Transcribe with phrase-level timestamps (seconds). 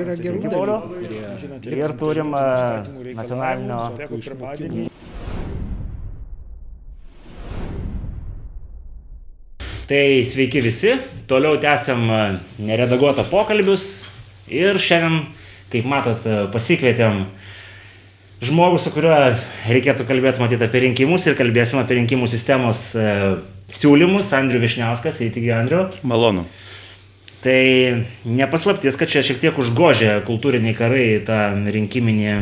[0.00, 1.74] Yra gerų dalykų.
[1.76, 2.32] Ir turim
[3.18, 3.80] nacionalinio
[9.90, 10.92] Tai sveiki visi,
[11.26, 12.04] toliau tęsiam
[12.62, 13.86] neredaguotą pokalbius
[14.46, 15.24] ir šiandien,
[15.72, 17.24] kaip matot, pasikvietėm
[18.46, 19.16] žmogų, su kuriuo
[19.66, 22.86] reikėtų kalbėti matyti apie rinkimus ir kalbėsim apie rinkimų sistemos
[23.74, 24.30] siūlymus.
[24.38, 25.88] Andriu Višniauskas, sveiki, Andriu.
[26.06, 26.46] Malonu.
[27.40, 31.38] Tai nepaslaptis, kad čia šiek tiek užgožė kultūriniai karai tą
[31.72, 32.34] rinkiminį,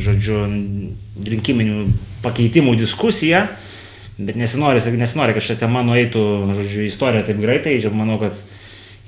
[0.00, 0.38] žodžiu,
[1.28, 1.82] rinkiminių
[2.24, 3.42] pakeitimų diskusiją.
[4.20, 6.24] Bet nesinori, nesinori, kad šią temą nueitų,
[6.56, 7.76] žodžiu, istorija taip greitai.
[7.76, 8.36] Ir manau, kad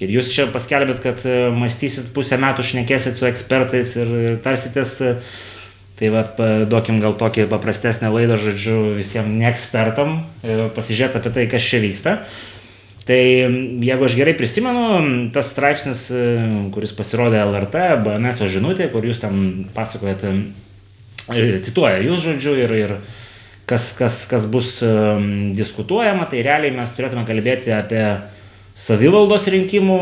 [0.05, 4.98] ir jūs čia paskelbėt, kad e, mąstysit pusę metų, šnekėsit su ekspertais ir, tarsitės.
[5.96, 6.22] Tai va,
[6.66, 12.16] duokim gal tokį paprastesnę laidą, žodžiu, visiems neekspertam, e, pasižiūrėti apie tai, kas čia vyksta.
[13.06, 13.19] Tai
[13.83, 16.27] jeigu aš gerai prisimenu, tas straipsnis, e,
[16.74, 19.41] kuris pasirodė LRT, BNS žinutė, kur jūs tam
[19.75, 20.30] pasakojate,
[21.27, 22.94] e, cituoja jūs žodžiu ir, ir
[23.67, 28.05] kas, kas, kas bus um, diskutuojama, tai realiai mes turėtume kalbėti apie
[28.78, 29.98] savivaldos rinkimų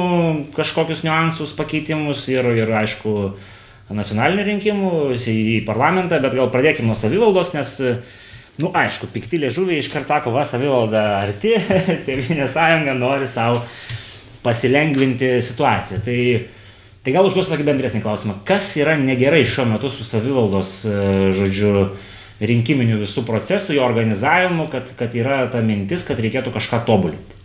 [0.56, 3.14] kažkokius niuansus, pakeitimus ir, ir aišku,
[3.90, 7.72] nacionalinių rinkimų į parlamentą, bet gal pradėkime nuo savivaldos, nes,
[8.60, 11.56] nu aišku, pikti liežuviai iškart sako, va, savivalda arti,
[12.06, 13.62] Tevinė sąjunga nori savo
[14.44, 16.00] pasilengvinti situaciją.
[16.04, 16.20] Tai,
[17.04, 18.38] tai gal užduosiu tokį bendresnį klausimą.
[18.48, 21.02] Kas yra negerai šiuo metu su savivaldos, e,
[21.36, 21.90] žodžiu,
[22.40, 27.39] rinkiminių visų procesų, jo organizavimu, kad, kad yra ta mintis, kad reikėtų kažką tobulinti.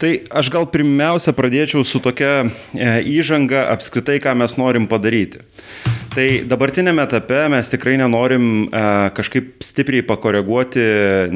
[0.00, 2.84] Tai aš gal pirmiausia pradėčiau su tokia e,
[3.20, 5.42] įžanga apskritai, ką mes norim padaryti.
[6.10, 8.80] Tai dabartinėme etape mes tikrai nenorim e,
[9.18, 10.86] kažkaip stipriai pakoreguoti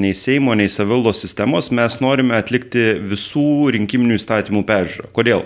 [0.00, 5.12] nei Seimo, nei savildos sistemos, mes norime atlikti visų rinkiminių įstatymų peržiūrą.
[5.12, 5.44] Kodėl?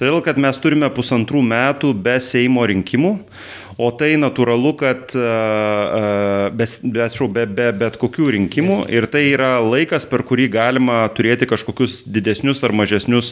[0.00, 3.12] Todėl, kad mes turime pusantrų metų be Seimo rinkimų,
[3.78, 10.08] O tai natūralu, kad be, be, be, be bet kokių rinkimų ir tai yra laikas,
[10.10, 13.30] per kurį galima turėti kažkokius didesnius ar mažesnius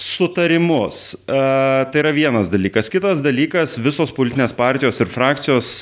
[0.00, 1.12] sutarimus.
[1.26, 2.88] Tai yra vienas dalykas.
[2.88, 5.72] Kitas dalykas, visos politinės partijos ir frakcijos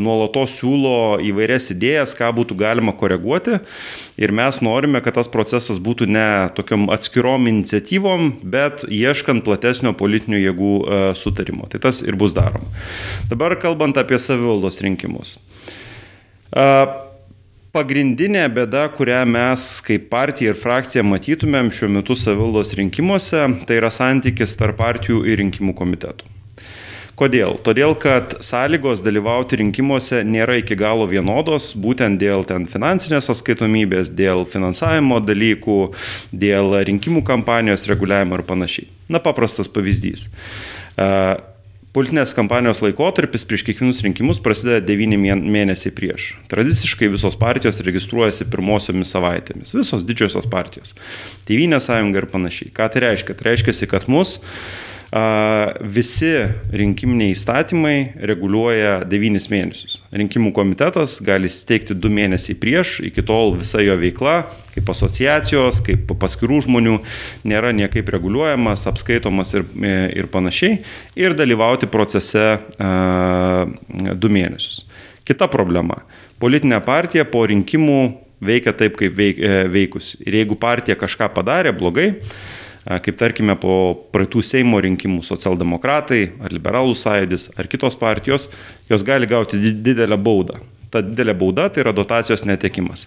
[0.00, 3.58] nuolatos siūlo įvairias idėjas, ką būtų galima koreguoti.
[4.20, 6.26] Ir mes norime, kad tas procesas būtų ne
[6.56, 10.72] tokiam atskirom iniciatyvom, bet ieškant platesnio politinių jėgų
[11.20, 11.68] sutarimo.
[11.68, 12.72] Tai tas ir bus daroma.
[13.28, 15.36] Dabar kalbant apie savivaldos rinkimus.
[17.70, 23.92] Pagrindinė bėda, kurią mes kaip partija ir frakcija matytumėm šiuo metu savivaldos rinkimuose, tai yra
[23.94, 26.26] santykis tarp partijų ir rinkimų komitetų.
[27.20, 27.60] Kodėl?
[27.62, 34.42] Todėl, kad sąlygos dalyvauti rinkimuose nėra iki galo vienodos, būtent dėl ten finansinės atskaitomybės, dėl
[34.50, 35.78] finansavimo dalykų,
[36.32, 38.90] dėl rinkimų kampanijos reguliavimo ir panašiai.
[39.12, 40.26] Na, paprastas pavyzdys.
[41.90, 46.28] Politinės kampanijos laikotarpis prieš kiekvienus rinkimus prasideda 9 mėnesiai prieš.
[46.52, 49.74] Tradiciškai visos partijos registruojasi pirmosiomis savaitėmis.
[49.74, 50.94] Visos didžiosios partijos.
[51.48, 52.70] Tevinė sąjunga ir panašiai.
[52.76, 53.34] Ką tai reiškia?
[53.34, 54.36] Tai reiškia, kad mus
[55.10, 56.30] visi
[56.70, 57.94] rinkiminiai įstatymai
[58.30, 59.96] reguliuoja 9 mėnesius.
[60.14, 64.44] Rinkimų komitetas gali steigti 2 mėnesiai prieš, iki tol visa jo veikla,
[64.76, 67.00] kaip asociacijos, kaip paskirų žmonių,
[67.42, 69.66] nėra niekaip reguliuojamas, apskaitomas ir,
[70.14, 70.78] ir panašiai,
[71.18, 74.84] ir dalyvauti procese 2 mėnesius.
[75.26, 76.04] Kita problema.
[76.38, 78.00] Politinė partija po rinkimų
[78.46, 79.42] veikia taip, kaip veik,
[79.74, 80.14] veikus.
[80.22, 82.12] Ir jeigu partija kažką padarė blogai,
[82.84, 83.74] kaip tarkime po
[84.14, 88.48] praeitų Seimo rinkimų socialdemokratai ar liberalų sąjūdis ar kitos partijos,
[88.88, 90.60] jos gali gauti didelę baudą.
[90.90, 93.06] Ta didelė bauda tai yra dotacijos netekimas.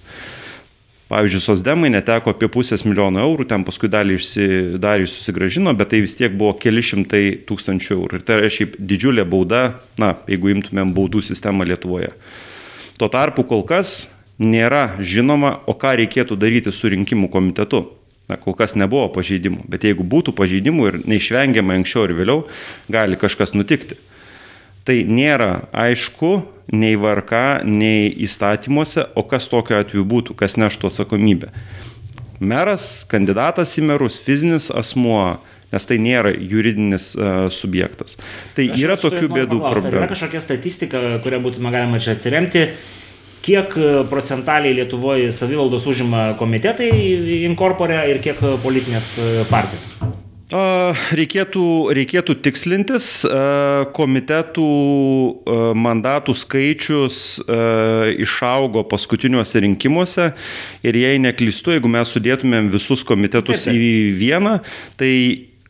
[1.13, 6.15] Pavyzdžiui, Sosdemai neteko apie pusės milijono eurų, ten paskui dalį išsidarį susigražino, bet tai vis
[6.17, 8.17] tiek buvo keli šimtai tūkstančių eurų.
[8.17, 9.63] Ir tai yra šiaip didžiulė bauda,
[10.01, 12.13] na, jeigu imtumėm baudų sistemą Lietuvoje.
[12.97, 14.07] Tuo tarpu kol kas
[14.41, 17.83] nėra žinoma, o ką reikėtų daryti su rinkimų komitetu.
[18.33, 22.39] Na, kol kas nebuvo pažeidimų, bet jeigu būtų pažeidimų ir neišvengiamai anksčiau ir vėliau,
[22.89, 23.99] gali kažkas nutikti.
[24.87, 26.31] Tai nėra aišku
[26.73, 31.51] nei varka, nei įstatymuose, o kas tokiu atveju būtų, kas neštų atsakomybę.
[32.43, 35.37] Meras, kandidatas į merus, fizinis asmuo,
[35.73, 38.17] nes tai nėra juridinis uh, subjektas.
[38.57, 40.01] Tai Aš yra tokių bėdų paklaust, ar problemų.
[40.01, 42.65] Yra kažkokia statistika, kurią būtų galima čia atsiremti,
[43.43, 46.89] kiek e, procentaliai Lietuvoje savivaldos užima komitetai
[47.43, 49.93] inkorporė ir kiek politinės e, partijos?
[50.53, 51.63] Reikėtų,
[51.97, 53.05] reikėtų tikslintis,
[53.97, 54.65] komitetų
[55.81, 57.21] mandatų skaičius
[58.21, 60.27] išaugo paskutiniuose rinkimuose
[60.85, 64.59] ir jei neklystu, jeigu mes sudėtumėm visus komitetus į vieną,
[64.99, 65.09] tai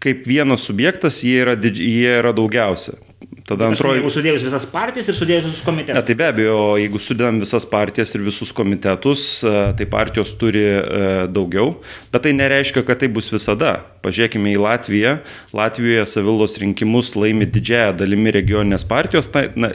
[0.03, 2.97] kaip vienas subjektas jie yra, jie yra daugiausia.
[3.43, 3.99] Tada antroji.
[3.99, 5.97] Jeigu sudėjus visas partijas ir sudėjus visus komitetus.
[5.97, 10.61] Ne, tai be abejo, jeigu sudedam visas partijas ir visus komitetus, e, tai partijos turi
[10.63, 11.73] e, daugiau,
[12.13, 13.73] bet tai nereiškia, kad tai bus visada.
[14.05, 15.17] Pažiūrėkime į Latviją.
[15.59, 19.73] Latvijoje savivaldos rinkimus laimi didžiąją dalimi regioninės partijos, tai, na,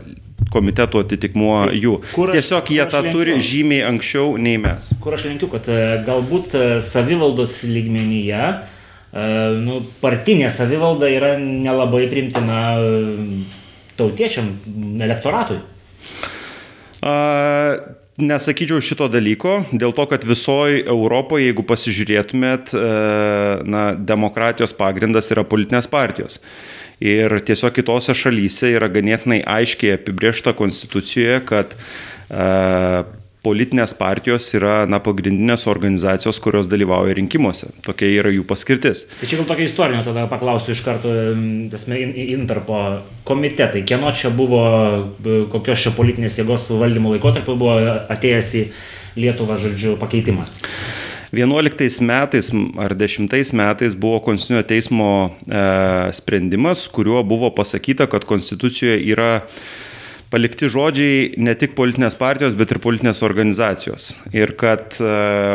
[0.54, 1.98] komitetų atitikmuo tai, jų.
[2.08, 3.18] Aš, Tiesiog jie tą lenkiu?
[3.18, 4.94] turi žymiai anksčiau nei mes.
[5.04, 5.78] Kur aš linkiu, kad e,
[6.08, 6.56] galbūt
[6.88, 8.42] savivaldos lygmenyje
[9.64, 12.58] nu, partinė savivalda yra nelabai primtina
[13.98, 14.54] tautiečiam,
[15.04, 15.60] elektoratui?
[17.02, 17.14] A,
[18.18, 22.82] nesakyčiau šito dalyko, dėl to, kad visoji Europoje, jeigu pasižiūrėtumėt, e,
[23.68, 26.40] na, demokratijos pagrindas yra politinės partijos.
[26.98, 32.48] Ir tiesiog kitose šalyse yra ganėtinai aiškiai apibriešta konstitucijoje, kad e,
[33.48, 37.72] politinės partijos yra na, pagrindinės organizacijos, kurios dalyvauja rinkimuose.
[37.86, 39.06] Tokia yra jų paskirtis.
[39.20, 41.14] Tai čia gal tokia istorinė, tada paklausiu iš karto,
[41.72, 42.78] tasme, Interpo
[43.28, 44.62] komitetai, kieno čia buvo,
[45.52, 47.80] kokios čia politinės jėgos valdymo laikotarpiu buvo
[48.12, 48.64] atėjęs į
[49.18, 50.52] Lietuvą, žodžiu, pakeitimas.
[51.32, 59.02] 11 metais ar 10 metais buvo Konstitucinio teismo e, sprendimas, kuriuo buvo pasakyta, kad Konstitucijoje
[59.12, 59.42] yra
[60.32, 64.10] palikti žodžiai ne tik politinės partijos, bet ir politinės organizacijos.
[64.36, 65.12] Ir kad e,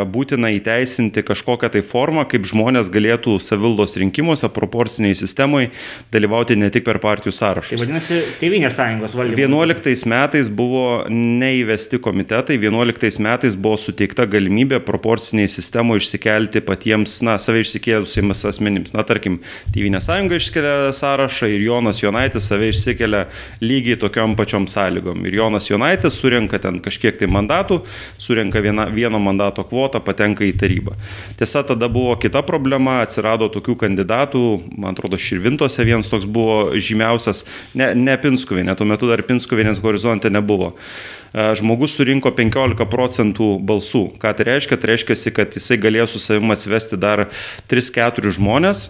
[0.10, 5.70] būtina įteisinti kažkokią tai formą, kaip žmonės galėtų savildos rinkimuose, proporciniai sistemoje
[6.14, 7.76] dalyvauti ne tik per partijų sąrašus.
[7.76, 9.44] Tai vadinasi, Tevinės sąjungos valdymas.
[9.44, 17.38] 11 metais buvo neįvesti komitetai, 11 metais buvo suteikta galimybė proporciniai sistemoje išsikelti patiems, na,
[17.42, 18.98] save išsikėlusiems asmenims.
[18.98, 19.40] Na, tarkim,
[19.74, 23.28] Tevinės sąjunga iškelia sąrašą ir Jonas Jonaitis save išsikelia
[23.62, 25.26] lygiai tokiam pačiom tokiom sąlygom.
[25.26, 27.84] Ir Jonas Jonaitis surenka ten kažkiek tai mandatų,
[28.18, 30.96] surenka viena, vieno mandato kvotą, patenka į tarybą.
[31.38, 37.46] Tiesa, tada buvo kita problema, atsirado tokių kandidatų, man atrodo, Širvintose vienas toks buvo žymiausias,
[37.76, 40.74] ne, ne Pinskuvinė, tuo metu dar Pinskuvinės horizonte nebuvo.
[40.74, 44.04] E, žmogus surinko 15 procentų balsų.
[44.22, 44.78] Ką tai reiškia?
[44.78, 47.26] Tai reiškia, kad jisai galėjo su savimi atsivesti dar
[47.72, 48.84] 3-4 žmonės,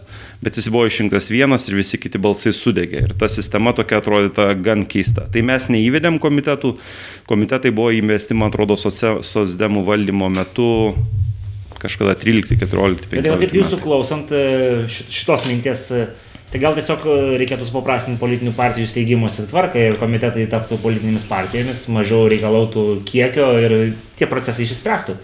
[0.43, 3.05] bet jis buvo išrinktas vienas ir visi kiti balsai sudegė.
[3.07, 5.29] Ir ta sistema tokia atrodyta gan keista.
[5.31, 6.75] Tai mes neįvedėm komitetų,
[7.31, 10.67] komitetai buvo įvesti, man atrodo, sosdemų valdymo metu
[11.79, 13.15] kažkada 13, 14, 15.
[13.15, 14.43] Bet jau kaip jūsų klausant e,
[14.91, 15.89] šitos minties
[16.53, 21.87] Tai gal tiesiog e, reikėtų supaprastinti politinių partijų steigimosi tvarką ir komitetai taptų politinėmis partijomis,
[21.89, 23.73] mažiau reikalautų kiekio ir
[24.19, 25.15] tie procesai išsispręstų.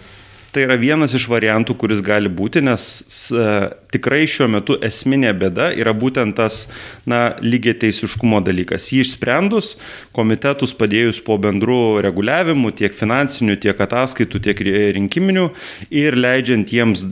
[0.49, 2.87] Tai yra vienas iš variantų, kuris gali būti, nes
[3.29, 3.45] e,
[3.93, 6.61] tikrai šiuo metu esminė bėda yra būtent tas,
[7.09, 8.89] na, lygiai teisiškumo dalykas.
[8.93, 9.73] Jį išsprendus,
[10.15, 14.63] komitetus padėjus po bendrų reguliavimų, tiek finansinių, tiek ataskaitų, tiek
[14.99, 15.47] rinkiminių
[15.95, 17.05] ir leidžiant jiems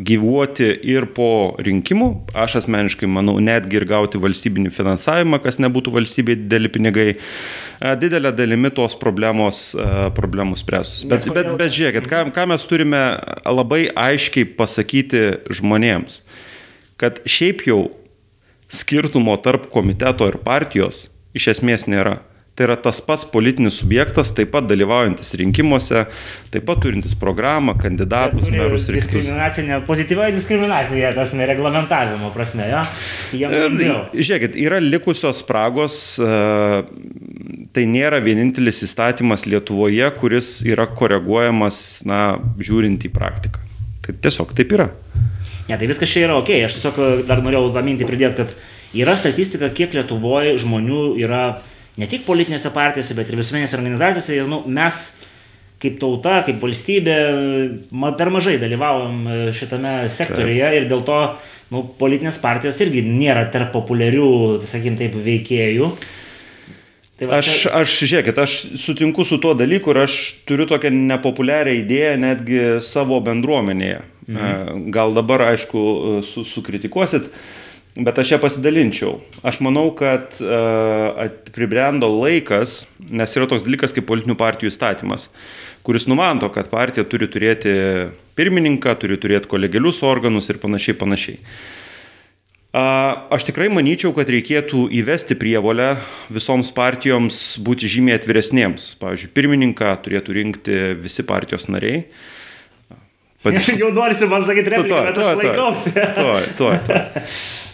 [0.00, 6.38] gyvuoti ir po rinkimų, aš asmeniškai manau, netgi ir gauti valstybinį finansavimą, kas nebūtų valstybei
[6.40, 7.08] dideli pinigai,
[8.00, 9.70] didelė dalimi tos problemos,
[10.16, 11.06] problemos spręstus.
[11.10, 13.02] Bet, bet, bet žiūrėkit, ką, ką mes turime
[13.46, 15.22] labai aiškiai pasakyti
[15.60, 15.99] žmonėms,
[17.00, 17.82] kad šiaip jau
[18.70, 22.20] skirtumo tarp komiteto ir partijos iš esmės nėra.
[22.58, 26.02] Tai yra tas pats politinis subjektas, taip pat dalyvaujantis rinkimuose,
[26.52, 32.82] taip pat turintis programą, kandidatus, merus ir diskriminacinė, pozityvioji diskriminacija, tas reglamentavimo prasme, jo?
[33.32, 36.28] Žiūrėkit, yra likusios spragos, e,
[37.72, 42.24] tai nėra vienintelis įstatymas Lietuvoje, kuris yra koreguojamas, na,
[42.60, 43.64] žiūrint į praktiką.
[44.04, 44.90] Tai tiesiog taip yra.
[45.70, 48.54] Ne, tai viskas čia yra ok, aš tiesiog dar norėjau tą mintį pridėti, kad
[48.98, 51.44] yra statistika, kiek Lietuvoje žmonių yra
[52.00, 54.34] ne tik politinėse partijose, bet ir visuomenėse organizacijose.
[54.34, 54.98] Ir, nu, mes
[55.80, 57.16] kaip tauta, kaip valstybė
[58.18, 60.76] per mažai dalyvavom e, šitame sektoriuje Taip.
[60.76, 61.20] ir dėl to
[61.72, 64.32] nu, politinės partijos irgi nėra tarp populiarių,
[64.68, 65.88] sakykim taip, veikėjų.
[67.20, 71.78] Tai va, aš, aš, žiūrėkit, aš sutinku su tuo dalyku ir aš turiu tokią nepopuliarią
[71.82, 74.00] idėją netgi savo bendruomenėje.
[74.30, 74.38] Mhm.
[74.38, 75.80] E, gal dabar, aišku,
[76.26, 77.26] su, sukritikuosit.
[77.26, 79.18] Su bet aš ją pasidalinčiau.
[79.46, 85.28] Aš manau, kad uh, pribrendo laikas, nes yra toks dalykas kaip politinių partijų įstatymas,
[85.86, 87.74] kuris numanto, kad partija turi turėti
[88.38, 91.38] pirmininką, turi turėti kolegelius organus ir panašiai, panašiai.
[92.70, 95.96] Aš tikrai manyčiau, kad reikėtų įvesti prievolę
[96.30, 98.92] visoms partijoms būti žymiai atviresnėms.
[99.00, 102.04] Pavyzdžiui, pirmininką turėtų rinkti visi partijos nariai.
[103.42, 103.56] Pat...
[103.80, 105.96] Jau norisi man sakyti, repliką, bet aš laikausi.
[106.20, 106.78] Tuoj, tuoj.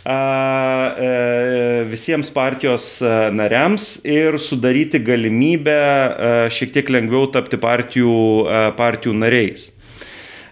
[0.06, 8.12] E, visiems partijos e, nariams ir sudaryti galimybę e, šiek tiek lengviau tapti partijų,
[8.78, 9.72] partijų nariais.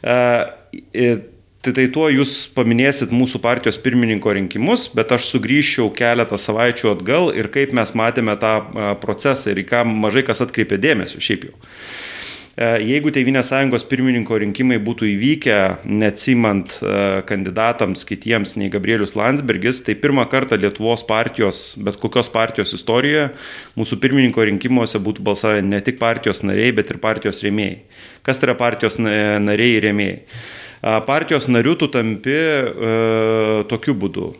[0.02, 7.30] Tai tai tuo jūs paminėsit mūsų partijos pirmininko rinkimus, bet aš sugrįžčiau keletą savaičių atgal
[7.38, 8.56] ir kaip mes matėme tą
[9.00, 11.54] procesą ir į ką mažai kas atkreipė dėmesio šiaip jau.
[11.54, 12.13] E,
[12.54, 15.56] jeigu Tevinės sąjungos pirmininko rinkimai būtų įvykę,
[15.90, 16.92] neatsimant e,
[17.26, 23.32] kandidatams kitiems nei Gabrielius Landsbergis, tai pirmą kartą Lietuvos partijos, bet kokios partijos istorijoje,
[23.74, 27.80] mūsų pirmininko rinkimuose būtų balsavę ne tik partijos nariai, bet ir partijos rėmėjai.
[28.22, 30.16] Kas tai yra partijos nariai ir rėmėjai?
[31.08, 32.96] Partijos narių tu tampi e,
[33.66, 34.30] tokiu būdu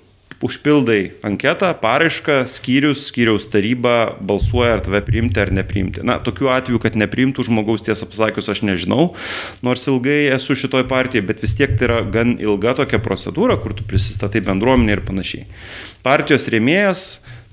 [0.42, 6.02] užpildai anketą, paraišką, skyrius, skyriaus taryba balsuoja, ar tave priimti ar nepriimti.
[6.06, 9.12] Na, tokiu atveju, kad nepriimtų žmogaus, tiesą pasakius, aš nežinau,
[9.64, 13.76] nors ilgai esu šitoj partijai, bet vis tiek tai yra gan ilga tokia procedūra, kur
[13.76, 15.48] tu prisistatai bendruomenė ir panašiai.
[16.04, 17.06] Partijos rėmėjas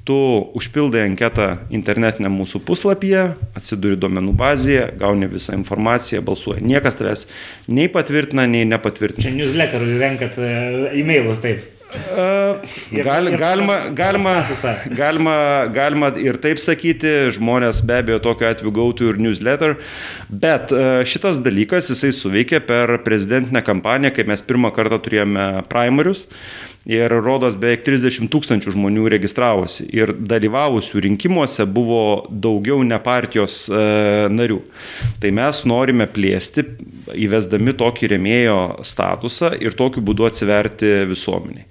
[0.04, 0.18] tu
[0.58, 3.26] užpildai anketą internetiniam mūsų puslapyje,
[3.58, 6.66] atsiduri duomenų bazėje, gauni visą informaciją, balsuoji.
[6.66, 7.28] Niekas tavęs
[7.70, 9.28] nei patvirtina, nei nepatvirtina.
[9.28, 10.42] Čia newsletterų renkat
[10.98, 11.70] e-mailus taip.
[11.92, 14.34] Gal, galima, galima,
[14.96, 15.36] galima,
[15.74, 19.78] galima ir taip sakyti, žmonės be abejo tokiu atveju gautų ir newsletter,
[20.30, 20.74] bet
[21.12, 26.28] šitas dalykas jisai suveikė per prezidentinę kampaniją, kai mes pirmą kartą turėjome primarius
[26.90, 33.82] ir rodos beveik 30 tūkstančių žmonių registravosi ir dalyvavusių rinkimuose buvo daugiau ne partijos e,
[34.34, 34.60] narių.
[35.22, 36.66] Tai mes norime plėsti,
[37.14, 41.68] įvesdami tokį remėjo statusą ir tokiu būdu atsiverti visuomeniai.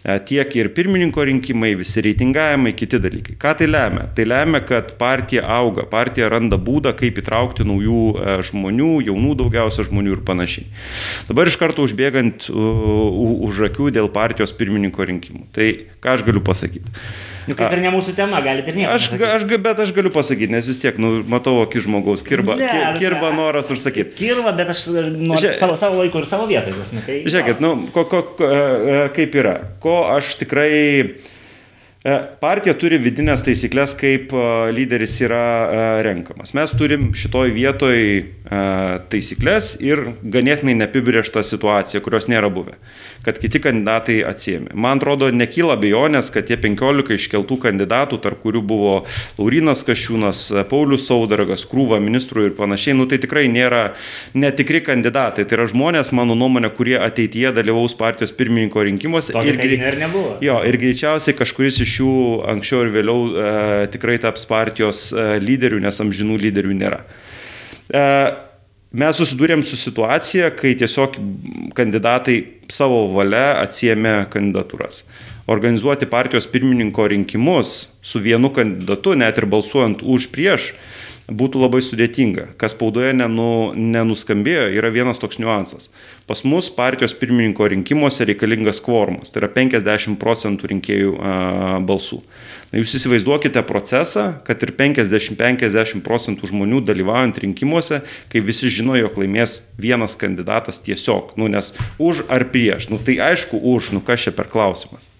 [0.00, 3.34] E, tiek ir pirmininko rinkimai, visi reitingavimai, kiti dalykai.
[3.40, 4.06] Ką tai lemia?
[4.16, 9.84] Tai lemia, kad partija auga, partija randa būdą, kaip įtraukti naujų e, žmonių, jaunų daugiausia
[9.90, 10.70] žmonių ir panašiai.
[11.28, 15.44] Dabar iš karto užbėgant už akių dėl partijos pirmininko rinkimų.
[15.52, 15.68] Tai
[16.00, 16.96] ką aš galiu pasakyti?
[17.48, 18.92] Nu, kaip ir ne mūsų tema, galite ir nieko.
[18.98, 22.70] Aš, aš, bet aš galiu pasakyti, nes vis tiek, nu, matau, akis žmogaus, kirba, ne,
[23.00, 24.16] kirba noras užsakyti.
[24.20, 26.76] Kirba, bet aš noriu Žiūrėk, savo, savo laiko ir savo vietoj.
[26.92, 28.24] Tai, Žiūrėkit, nu, ko, ko,
[29.16, 29.56] kaip yra.
[29.82, 31.39] Ko aš tikrai E,
[32.40, 36.54] partija turi vidinės taisyklės, kaip e, lyderis yra e, renkamas.
[36.56, 37.98] Mes turim šitoj vietoj
[38.50, 42.74] taisyklės ir ganėtinai neapibrieštą situaciją, kurios nėra buvę,
[43.22, 44.72] kad kiti kandidatai atsiemi.
[44.74, 48.94] Man atrodo, nekyla bejonės, kad tie 15 iškeltų kandidatų, tarp kurių buvo
[49.38, 53.92] Laurinas Kašiūnas, Paulius Saudargas, krūva ministrų ir panašiai, nu tai tikrai nėra
[54.34, 55.46] netikri kandidatai.
[55.46, 59.36] Tai yra žmonės, mano nuomonė, kurie ateityje dalyvaus partijos pirmininko rinkimuose.
[59.46, 59.76] Ir, ir,
[60.42, 62.14] jo, ir greičiausiai kažkuris iš iš jų
[62.54, 63.50] anksčiau ir vėliau e,
[63.90, 67.02] tikrai taps partijos e, lyderių, nes amžinų lyderių nėra.
[67.90, 68.04] E,
[69.02, 71.18] mes susidūrėm su situacija, kai tiesiog
[71.76, 72.38] kandidatai
[72.70, 75.02] savo valia atsiemė kandidatūras.
[75.50, 80.70] Organizuoti partijos pirmininko rinkimus su vienu kandidatu, net ir balsuojant už prieš,
[81.30, 82.50] būtų labai sudėtinga.
[82.60, 85.88] Kas spaudoje nenu, nenuskambėjo, yra vienas toks niuansas.
[86.30, 91.34] Pas mus partijos pirmininko rinkimuose reikalingas kvormas, tai yra 50 procentų rinkėjų a,
[91.86, 92.20] balsų.
[92.70, 99.18] Na, jūs įsivaizduokite procesą, kad ir 50-50 procentų žmonių dalyvaujant rinkimuose, kai visi žino, jog
[99.18, 104.26] laimės vienas kandidatas tiesiog, nu, nes už ar prieš, nu, tai aišku už, nu kas
[104.26, 105.10] čia per klausimas.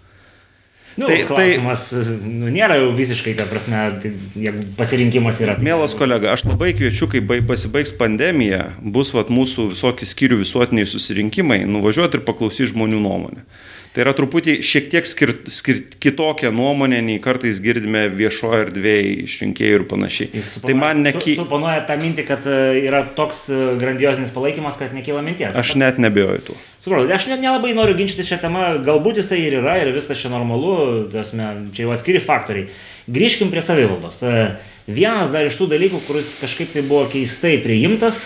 [0.98, 5.56] Nu, tai, tai klausimas tai, nu, nėra jau visiškai, ta prasme, tai, jeigu pasirinkimas yra.
[5.62, 11.62] Mielas kolega, aš labai kviečiu, kai pasibaigs pandemija, bus vat, mūsų visokie skyrių visuotiniai susirinkimai,
[11.70, 13.46] nuvažiuoti ir klausyti žmonių nuomonę.
[13.90, 19.38] Tai yra truputį šiek tiek skir, skir, kitokia nuomonė, nei kartais girdime viešoje erdvėje iš
[19.42, 20.28] rinkėjų ir panašiai.
[20.30, 21.34] Suponuoja, tai man neky...
[21.34, 25.58] Su, suponuoja tą mintį, kad e, yra toks e, grandiozinis palaikymas, kad nekyla minties.
[25.58, 26.60] Aš net nebejoju tuo.
[26.80, 30.30] Supratau, aš net nelabai noriu ginčyti šią temą, galbūt jisai ir yra ir viskas čia
[30.32, 32.70] normalu, tasme, čia jau atskiri faktoriai.
[33.04, 34.22] Grįžkim prie savivaldos.
[34.24, 34.46] E,
[34.88, 38.22] vienas dar iš tų dalykų, kuris kažkaip tai buvo keistai priimtas,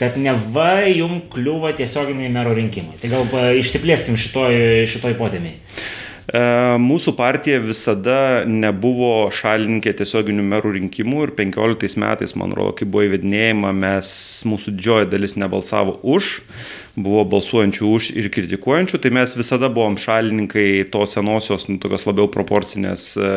[0.00, 2.96] kad neva jum kliūva tiesioginiai mero rinkimai.
[3.02, 5.58] Tai gal išsiplėskim šitoj, šitoj potėmiai.
[6.28, 6.40] E,
[6.82, 13.06] mūsų partija visada nebuvo šalininkė tiesioginių merų rinkimų ir 15 metais, man rodo, kai buvo
[13.06, 14.10] įvedinėjama, mes,
[14.48, 16.30] mūsų didžioji dalis nebalsavo už,
[16.98, 22.28] buvo balsuojančių už ir kritikuojančių, tai mes visada buvom šalininkai tos senosios, nu, tokios labiau
[22.34, 23.28] proporcinės e,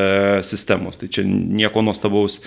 [0.48, 1.00] sistemos.
[1.00, 2.42] Tai čia nieko nuostabaus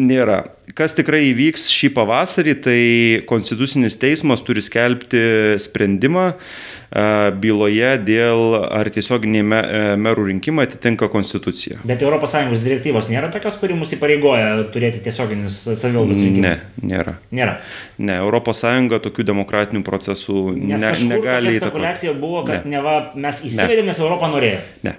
[0.00, 0.42] nėra.
[0.72, 2.78] Kas tikrai įvyks šį pavasarį, tai
[3.28, 5.20] Konstitucinis teismas turi skelbti
[5.60, 6.30] sprendimą
[7.42, 9.44] byloje dėl ar tiesioginiai
[10.00, 11.82] merų rinkimai atitinka Konstituciją.
[11.88, 16.46] Bet ES direktyvos nėra tokios, kuri mus įpareigoja turėti tiesioginius savivaldos rinkimus?
[16.46, 17.16] Ne, nėra.
[17.32, 17.60] Nėra.
[18.00, 18.66] Ne, ES
[19.08, 21.68] tokių demokratinių procesų ne, negali įtakoti.
[21.68, 22.78] Spekulacija buvo, kad ne.
[22.78, 24.60] neva mes įsivedėmės, Europą norėjo.
[24.88, 24.96] Ne.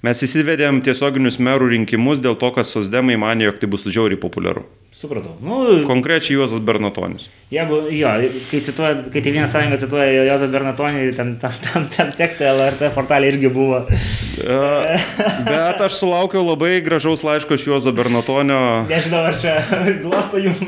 [0.00, 4.62] Mes įsivedėm tiesioginius merų rinkimus dėl to, kad sosdemai mane, jog tai bus žiauriai populiaru.
[5.00, 5.32] Supratau.
[5.40, 7.28] Nu, Konkrečiai Juozas Bernatonis.
[7.52, 8.10] Jeigu, jo,
[8.50, 13.30] kai, cituoja, kai Tėvynės sąjunga cituoja Jozą Bernatonį, ten tam, tam, tam tekste LRT portalė
[13.32, 13.78] irgi buvo.
[13.88, 14.98] E,
[15.46, 18.58] Bet aš sulaukiau labai gražaus laiško iš Juozo Bernatonio.
[18.90, 19.56] Nežinau, ar čia
[20.02, 20.60] glosto jums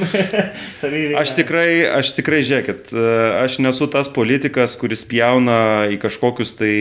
[0.81, 1.21] saviveiklą.
[1.21, 1.69] Aš tikrai,
[2.01, 3.07] aš tikrai, žiūrėkit, e,
[3.43, 5.61] aš nesu tas politikas, kuris pjauna
[5.93, 6.73] į kažkokius tai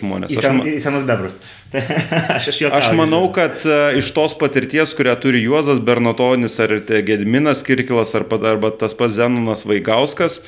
[0.00, 0.34] žmonės.
[0.36, 1.40] Į, Aš, sen, ma- į senus bebrus.
[2.36, 7.00] aš aš aš manau, kad e, iš tos patirties, kurią turi Juozas Bernatonis ar te
[7.06, 10.42] Gediminas Kirkilas ar pat- arba tas pats Zenonas Vaigauskas,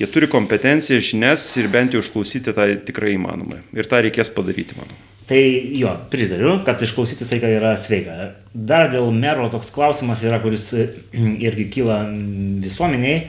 [0.00, 3.60] jie turi kompetenciją, žinias ir bent jau išklausyti tą tikrai įmanoma.
[3.76, 4.96] Ir tą reikės padaryti, manau.
[5.28, 5.42] Tai
[5.78, 8.32] jo, pritariu, kad išklausyti sveiką yra sveika.
[8.52, 10.88] Dar dėl mero toks klausimas yra, kuris e,
[11.46, 12.02] irgi kyla
[12.64, 13.28] visuomeniai,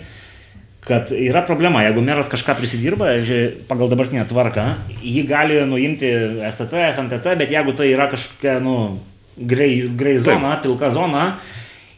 [0.88, 3.14] kad yra problema, jeigu meras kažką prisidirba
[3.70, 4.66] pagal dabartinę tvarką,
[5.00, 6.12] jį gali nuimti
[6.50, 9.00] STT, FNTT, bet jeigu tai yra kažkokia, nu,
[9.38, 11.38] grei, grei zona, pilka zona,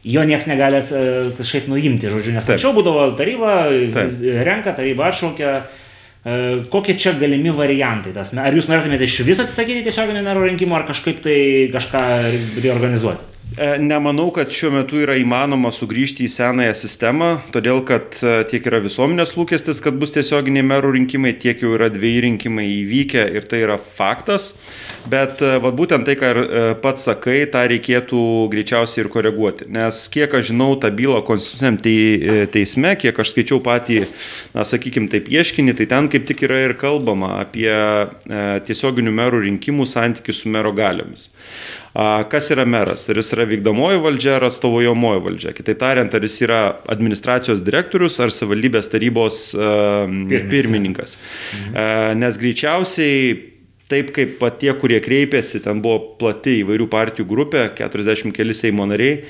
[0.05, 1.05] jo niekas negali e,
[1.39, 2.59] kažkaip nuimti, žodžiu, nes Taip.
[2.59, 3.57] anksčiau būdavo taryba,
[3.95, 4.21] Taip.
[4.45, 5.55] renka, taryba atšaukia.
[6.25, 8.13] E, Kokie čia galimi variantai?
[8.13, 11.39] Tas, ar jūs norėtumėte iš vis atsisakyti tiesioginių mero rinkimų, ar kažkaip tai
[11.73, 12.03] kažką
[12.61, 13.34] reorganizuoti?
[13.57, 18.65] E, Nemanau, kad šiuo metu yra įmanoma sugrįžti į senąją sistemą, todėl kad e, tiek
[18.67, 23.47] yra visuomenės lūkestis, kad bus tiesioginiai merų rinkimai, tiek jau yra dviejai rinkimai įvykę ir
[23.47, 24.49] tai yra faktas.
[25.07, 26.41] Bet e, va, būtent tai, ką ir
[26.83, 29.69] pats sakai, tą reikėtų greičiausiai ir koreguoti.
[29.71, 34.01] Nes kiek aš žinau tą bylą konstituciniam tei- teisme, kiek aš skaičiau patį,
[34.51, 37.71] na, sakykime, taip ieškinį, tai ten kaip tik yra ir kalbama apie
[38.67, 41.29] tiesioginių merų rinkimų santykių su mero galiomis.
[42.29, 43.05] Kas yra meras?
[43.07, 45.53] Ar jis yra vykdomoji valdžia ar atstovojomoji valdžia?
[45.55, 46.61] Kitaip tariant, ar jis yra
[46.91, 50.49] administracijos direktorius ar savivaldybės tarybos Pirmininkas.
[50.51, 51.17] pirmininkas.
[51.55, 52.19] Mhm.
[52.19, 53.35] Nes greičiausiai
[53.87, 58.87] taip kaip pat tie, kurie kreipėsi, ten buvo plati įvairių partijų grupė, 40 keli Seimo
[58.89, 59.21] nariai,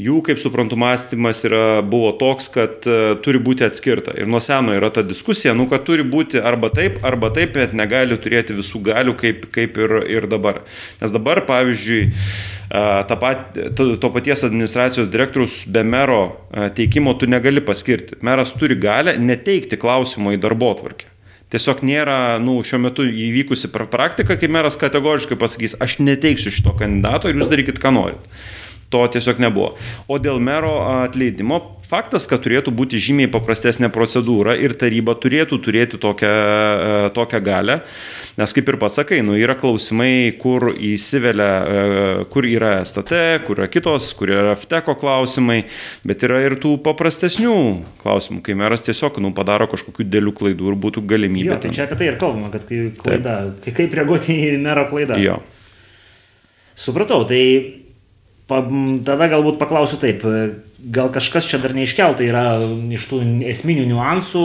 [0.00, 4.14] jų, kaip suprantu, mąstymas yra, buvo toks, kad uh, turi būti atskirta.
[4.18, 7.76] Ir nuo seno yra ta diskusija, nu, kad turi būti arba taip, arba taip, bet
[7.76, 10.64] negali turėti visų galių, kaip, kaip ir, ir dabar.
[11.02, 12.02] Nes dabar, pavyzdžiui,
[13.08, 18.18] tą pat, to, to paties administracijos direktorius be mero a, teikimo tu negali paskirti.
[18.24, 21.10] Meras turi galę neteikti klausimo į darbo tvarkę.
[21.54, 26.72] Tiesiog nėra, nu, šiuo metu įvykusi pra- praktika, kai meras kategoriškai pasakys, aš neteiksiu šito
[26.80, 28.32] kandidato ir jūs darykit, ką norit.
[28.94, 29.72] To tiesiog nebuvo.
[30.06, 31.56] O dėl mero atleidimo,
[31.90, 37.80] faktas, kad turėtų būti žymiai paprastesnė procedūra ir taryba turėtų turėti tokią, e, tokią galę,
[38.38, 43.68] nes kaip ir pasakai, nu, yra klausimai, kur įsivelia, e, kur yra STT, kur yra
[43.72, 45.64] kitos, kur yra FTECO klausimai,
[46.06, 47.58] bet yra ir tų paprastesnių
[48.04, 51.56] klausimų, kai meras tiesiog nu, padaro kažkokių dėlių klaidų ir būtų galimybė.
[51.56, 54.86] Jo, tai čia apie tai ir kalbama, kad kai klaida, kai kaip reaguoti į mero
[54.90, 55.18] klaidą.
[55.18, 55.40] Jo.
[56.74, 57.83] Supratau, tai
[58.50, 58.60] pa,
[59.06, 60.24] tada galbūt paklausiu taip,
[60.78, 62.44] gal kažkas čia dar neiškelta yra
[62.94, 64.44] iš tų esminių niuansų,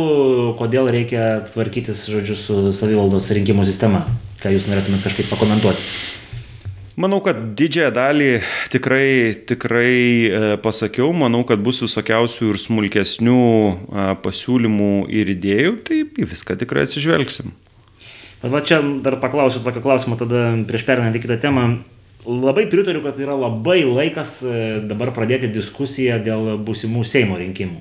[0.60, 4.06] kodėl reikia tvarkytis, žodžiu, su savivaldos rinkimų sistema.
[4.40, 5.84] Ką jūs norėtumėte kažkaip pakomentuoti?
[7.00, 8.28] Manau, kad didžiąją dalį
[8.74, 9.12] tikrai,
[9.48, 16.28] tikrai e, pasakiau, manau, kad bus visokiausių ir smulkesnių e, pasiūlymų ir idėjų, tai į
[16.28, 17.54] viską tikrai atsižvelgsim.
[18.42, 21.66] Bet Va čia dar paklausiu tokio klausimo, tada prieš perinant į kitą temą.
[22.28, 27.80] Labai pritariu, kad yra labai laikas e, dabar pradėti diskusiją dėl būsimų Seimo rinkimų.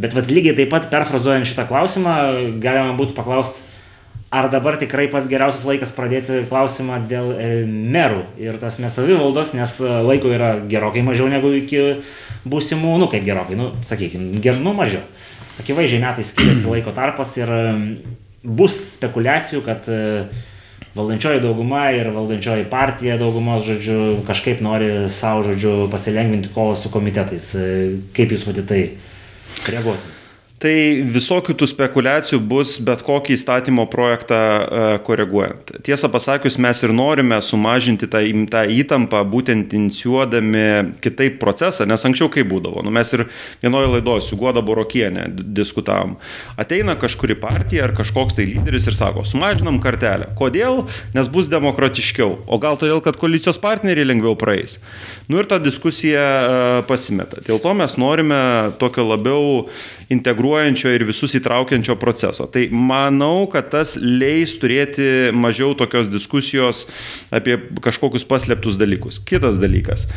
[0.00, 2.14] Bet vat, lygiai taip pat perfrazuojant šitą klausimą,
[2.62, 3.66] galima būtų paklausti,
[4.32, 9.52] ar dabar tikrai pats geriausias laikas pradėti klausimą dėl e, merų ir tas mes savivaldos,
[9.58, 11.82] nes e, laiko yra gerokai mažiau negu iki
[12.48, 15.02] būsimų, nu kaip gerokai, nu sakykime, ger, nu mažiau.
[15.60, 17.50] Akivaizdžiai metai skiriasi laiko tarpas ir
[18.40, 20.00] bus spekulacijų, kad e,
[20.94, 27.52] valdančioji dauguma ir valdančioji partija daugumos, žodžiu, kažkaip nori savo, žodžiu, pasilengvinti kovą su komitetais.
[28.16, 28.82] Kaip jūs vadite tai
[29.70, 30.09] reaguoti?
[30.60, 30.72] Tai
[31.08, 35.70] visokių tų spekulacijų bus bet kokį įstatymo projektą e, koreguojant.
[35.86, 38.20] Tiesą pasakius, mes ir norime sumažinti tą,
[38.52, 40.64] tą įtampą, būtent inicijuodami
[41.00, 42.82] kitaip procesą, nes anksčiau kaip būdavo.
[42.84, 43.24] Nu, mes ir
[43.62, 46.18] vienoje laidoje su Guoda Borokienė diskutavom.
[46.60, 50.28] Ateina kažkuri partija ar kažkoks tai lyderis ir sako, sumažinam kartelę.
[50.36, 50.82] Kodėl?
[51.16, 52.36] Nes bus demokratiškiau.
[52.44, 54.76] O gal todėl, kad koalicijos partneriai lengviau praeis.
[55.24, 57.40] Nu ir ta diskusija e, pasimeta.
[57.48, 58.44] Dėl to mes norime
[58.76, 59.64] tokio labiau
[60.50, 62.46] integruojančio ir visus įtraukiančio proceso.
[62.50, 66.88] Tai manau, kad tas leis turėti mažiau tokios diskusijos
[67.30, 69.20] apie kažkokius paslėptus dalykus.
[69.22, 70.08] Kitas dalykas.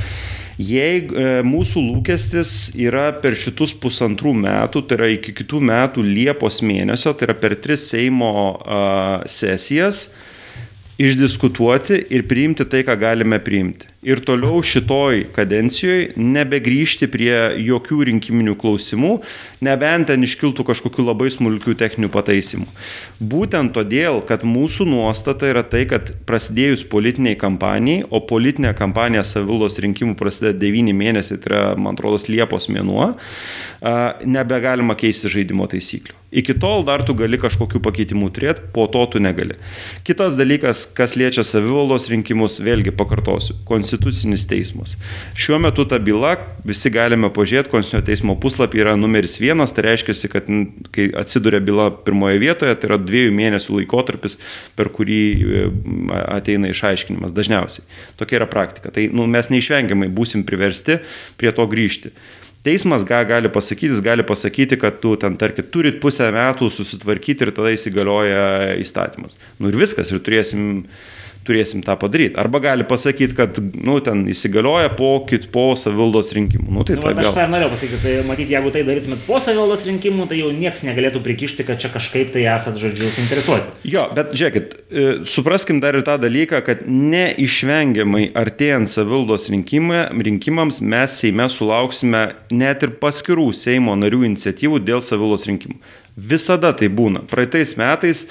[0.57, 6.61] Jei e, mūsų lūkestis yra per šitus pusantrų metų, tai yra iki kitų metų Liepos
[6.61, 8.33] mėnesio, tai yra per tris Seimo
[9.29, 10.07] sesijas,
[11.01, 13.92] išdiskutuoti ir priimti tai, ką galime priimti.
[14.03, 19.13] Ir toliau šitoj kadencijoje nebegrįžti prie jokių rinkiminių klausimų,
[19.63, 22.67] nebent ten iškiltų kažkokių labai smulkių techninių pataisimų.
[23.19, 29.79] Būtent todėl, kad mūsų nuostata yra tai, kad prasidėjus politiniai kampanijai, o politinė kampanija savivaldos
[29.83, 33.13] rinkimų prasideda 9 mėnesiai, tai yra, man atrodo, Liepos mėnuo,
[34.27, 36.19] nebegalima keisti žaidimo taisyklių.
[36.33, 39.53] Iki tol dar tu gali kažkokių pakeitimų turėti, po to tu negali.
[40.07, 43.59] Kitas dalykas, kas liečia savivaldos rinkimus, vėlgi pakartosiu,
[43.93, 44.97] Konstitucinis teismas.
[45.35, 50.15] Šiuo metu ta byla, visi galime pažiūrėti, Konstitucinio teismo puslapį yra numeris vienas, tai reiškia,
[50.31, 50.49] kad
[50.95, 54.39] kai atsiduria byla pirmoje vietoje, tai yra dviejų mėnesių laikotarpis,
[54.77, 55.65] per kurį e,
[56.25, 57.85] ateina išaiškinimas dažniausiai.
[58.17, 58.93] Tokia yra praktika.
[58.93, 60.99] Tai nu, mes neišvengiamai būsim priversti
[61.37, 62.13] prie to grįžti.
[62.63, 67.43] Teismas ką gali pasakyti, jis gali pasakyti, kad tu ten, tarkim, turit pusę metų susitvarkyti
[67.43, 69.35] ir tada įsigalioja įstatymas.
[69.59, 70.85] Nu ir viskas, ir turėsim
[71.47, 72.35] turėsim tą padaryti.
[72.39, 76.69] Arba gali pasakyti, kad, nu, ten įsigalioja po, kit, po savivaldos rinkimų.
[76.73, 77.21] Nu, tai nu, gal...
[77.23, 80.83] Aš tą norėjau pasakyti, tai matyti, jeigu tai darytumėt po savivaldos rinkimų, tai jau niekas
[80.87, 83.75] negalėtų prikišti, kad čia kažkaip tai esat, žodžiu, suinteresuoti.
[83.89, 91.19] Jo, bet žiūrėkit, e, supraskim dar ir tą dalyką, kad neišvengiamai artėjant savivaldos rinkimams mes
[91.23, 95.77] Seime sulauksime net ir paskirų Seimo narių iniciatyvų dėl savivaldos rinkimų.
[96.15, 97.23] Visada tai būna.
[97.29, 98.27] Praeitais metais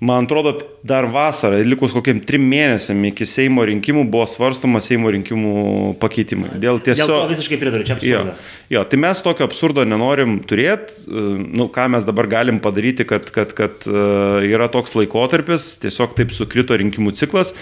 [0.00, 5.54] Man atrodo, dar vasarą, likus kokiam trim mėnesiam iki Seimo rinkimų buvo svarstoma Seimo rinkimų
[6.02, 6.50] pakeitimai.
[6.60, 7.08] Dėl tiesiog...
[7.08, 8.42] Dėl to visiškai pritariu, čia absurdas.
[8.68, 11.06] Jo, jo, tai mes tokio absurdo nenorim turėti.
[11.08, 16.36] Nu, ką mes dabar galim padaryti, kad, kad, kad uh, yra toks laikotarpis, tiesiog taip
[16.36, 17.56] sukrito rinkimų ciklas.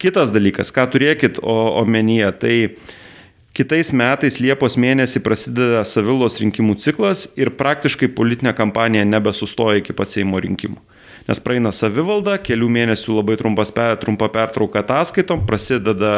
[0.00, 2.56] Kitas dalykas, ką turėkit omenyje, tai
[3.56, 10.12] Kitais metais Liepos mėnesį prasideda savilos rinkimų ciklas ir praktiškai politinė kampanija nebesustoja iki pat
[10.12, 10.76] Seimo rinkimų
[11.26, 16.14] nes praeina savivalda, kelių mėnesių labai trumpas, trumpa pertrauka ataskaitom, prasideda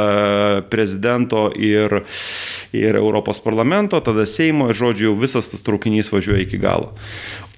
[0.73, 2.03] prezidento ir,
[2.77, 6.95] ir Europos parlamento, tada Seimo ir žodžiu jau visas tas traukinys važiuoja iki galo.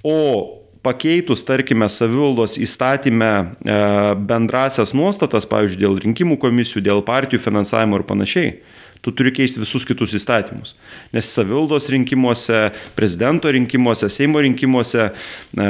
[0.03, 3.79] O pakeitus, tarkime, savivaldos įstatymę e,
[4.27, 8.53] bendrasias nuostatas, pavyzdžiui, dėl rinkimų komisijų, dėl partijų finansavimo ir panašiai,
[9.05, 10.73] tu turi keisti visus kitus įstatymus.
[11.13, 15.69] Nes savivaldos rinkimuose, prezidento rinkimuose, Seimo rinkimuose e,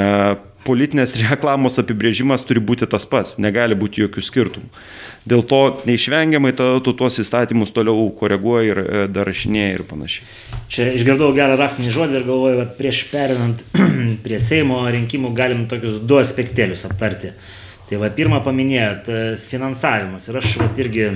[0.66, 4.70] politinės reklamos apibrėžimas turi būti tas pats, negali būti jokių skirtumų.
[5.28, 10.30] Dėl to neišvengiamai to, tu tuos įstatymus toliau koreguoji ir e, dar rašinėjai ir panašiai.
[10.72, 13.62] Čia išgirdau gerą raktinį žodį ir galvoju, kad prieš perinant
[14.24, 17.34] prie Seimo rinkimų galim tokius du aspektėlius aptarti.
[17.90, 21.12] Tai va, pirmą paminėjot e, finansavimas ir aš va, irgi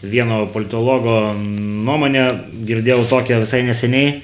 [0.00, 2.26] vieno politologo nuomonę
[2.68, 4.20] girdėjau tokią visai neseniai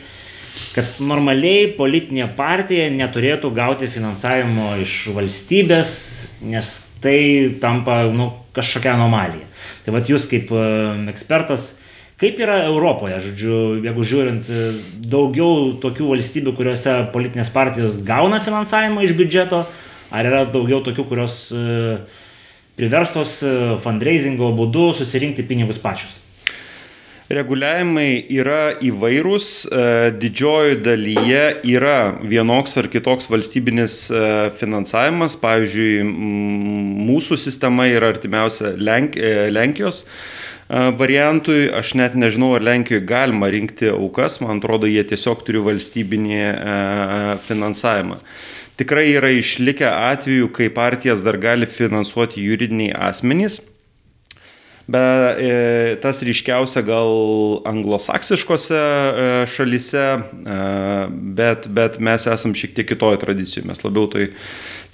[0.74, 5.90] kad normaliai politinė partija neturėtų gauti finansavimo iš valstybės,
[6.44, 6.70] nes
[7.04, 9.46] tai tampa nu, kažkokia anomalija.
[9.84, 10.66] Tai vad jūs kaip e,
[11.12, 11.70] ekspertas,
[12.20, 14.66] kaip yra Europoje, žodžiu, jeigu žiūrint e,
[15.06, 19.64] daugiau tokių valstybių, kuriuose politinės partijos gauna finansavimą iš biudžeto,
[20.10, 21.98] ar yra daugiau tokių, kurios e,
[22.76, 23.38] priverstos
[23.84, 26.18] fundraisingo būdu susirinkti pinigus pačius?
[27.26, 31.40] Reguliavimai yra įvairūs, e, didžioji dalyje
[31.72, 34.20] yra vienoks ar kitoks valstybinis e,
[34.60, 35.34] finansavimas.
[35.42, 40.04] Pavyzdžiui, mūsų sistema yra artimiausia Lenk e, Lenkijos
[40.70, 41.66] variantui.
[41.74, 46.40] Aš net nežinau, ar Lenkijoje galima rinkti aukas, man atrodo, jie tiesiog turi valstybinį
[47.46, 48.18] finansavimą.
[48.78, 53.62] Tikrai yra išlikę atvejų, kai partijas dar gali finansuoti juridiniai asmenys
[54.86, 57.10] bet e, tas ryškiausia gal
[57.66, 60.58] anglosaksiškose e, šalyse, e,
[61.38, 64.30] bet, bet mes esam šiek tiek kitoje tradicijoje, mes labiau toj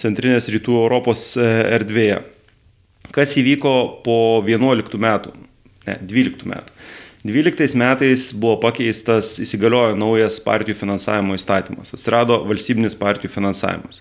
[0.00, 2.22] centrinės rytų Europos erdvėje.
[3.12, 3.76] Kas įvyko
[4.06, 5.36] po 11 metų,
[5.88, 6.82] ne, 12 metų.
[7.22, 14.00] 12 metais buvo pakeistas, įsigaliojo naujas partijų finansavimo įstatymas, atsirado valstybinis partijų finansavimas.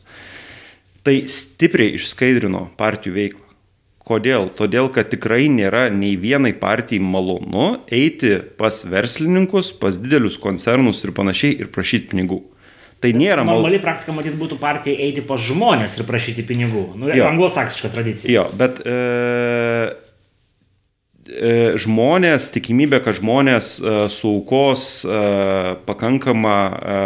[1.05, 3.40] Tai stipriai išskaidrino partijų veiklą.
[4.11, 4.49] Kodėl?
[4.57, 11.13] Todėl, kad tikrai nėra nei vienai partijai malonu eiti pas verslininkus, pas didelius koncernus ir
[11.15, 12.41] panašiai ir prašyti pinigų.
[13.01, 13.63] Tai nėra malonu.
[13.63, 16.83] Normali praktika, matyt, būtų partijai eiti pas žmonės ir prašyti pinigų.
[17.01, 18.29] Nu, anglosaksiška tradicija.
[18.29, 18.97] Jo, bet e,
[21.31, 25.23] e, žmonės, tikimybė, kad žmonės e, suaukos e,
[25.87, 26.99] pakankamą e,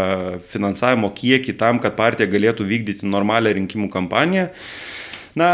[0.51, 4.49] finansavimo kiekį tam, kad partija galėtų vykdyti normalią rinkimų kampaniją,
[5.39, 5.53] na,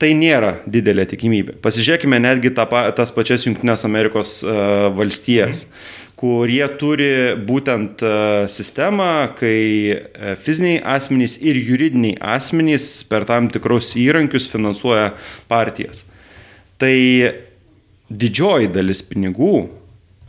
[0.00, 1.58] tai nėra didelė tikimybė.
[1.64, 6.14] Pasižiūrėkime netgi tą, tas pačias Junktinės Amerikos uh, valstijas, mm.
[6.20, 7.10] kurie turi
[7.48, 9.58] būtent uh, sistemą, kai
[9.92, 15.12] uh, fiziniai asmenys ir juridiniai asmenys per tam tikrus įrankius finansuoja
[15.52, 16.06] partijas.
[16.80, 16.96] Tai
[18.10, 19.68] didžioji dalis pinigų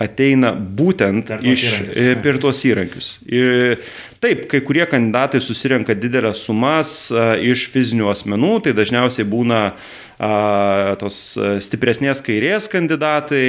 [0.01, 1.97] ateina būtent Per iš įrankius.
[1.97, 3.09] e, per tuos įrankius.
[3.29, 3.81] Ir
[4.23, 10.95] taip, kai kurie kandidatai susirenka didelės sumas a, iš fizinių asmenų, tai dažniausiai būna a,
[11.01, 11.19] tos
[11.65, 13.45] stipresnės kairės kandidatai,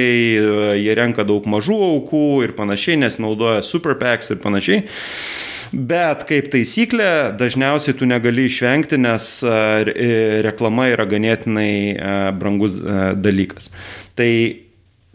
[0.81, 4.85] jie renka daug mažų aukų ir panašiai, nes naudoja super packs ir panašiai.
[5.73, 11.71] Bet kaip taisyklė, dažniausiai tu negali išvengti, nes e, reklama yra ganėtinai
[12.37, 12.77] brangus
[13.17, 13.71] dalykas.
[14.13, 14.29] Tai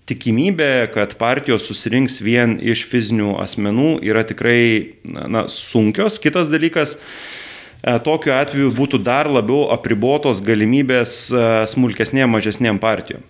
[0.09, 6.19] tikimybė, kad partijos susirinks vien iš fizinių asmenų yra tikrai na, sunkios.
[6.23, 13.25] Kitas dalykas, e, tokiu atveju būtų dar labiau apribotos galimybės e, smulkesnėm, mažesnėm partijom.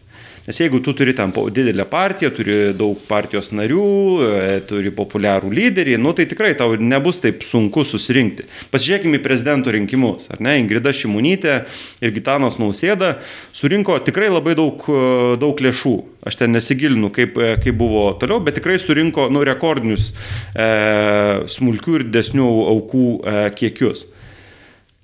[0.49, 3.89] Nes jeigu tu turi po- didelę partiją, turi daug partijos narių,
[4.25, 8.47] e, turi populiarų lyderį, nu tai tikrai tau nebus taip sunku susirinkti.
[8.73, 10.57] Pasižiūrėkime į prezidento rinkimus, ar ne?
[10.63, 11.67] Ingrida Šimonytė
[12.01, 13.19] ir Gitanos Nausėda
[13.53, 15.97] surinko tikrai labai daug, e, daug lėšų.
[16.25, 20.15] Aš ten nesigilinu, kaip, e, kaip buvo toliau, bet tikrai surinko nu, rekordinius
[20.57, 24.09] e, smulkių ir didesnių aukų e, kiekius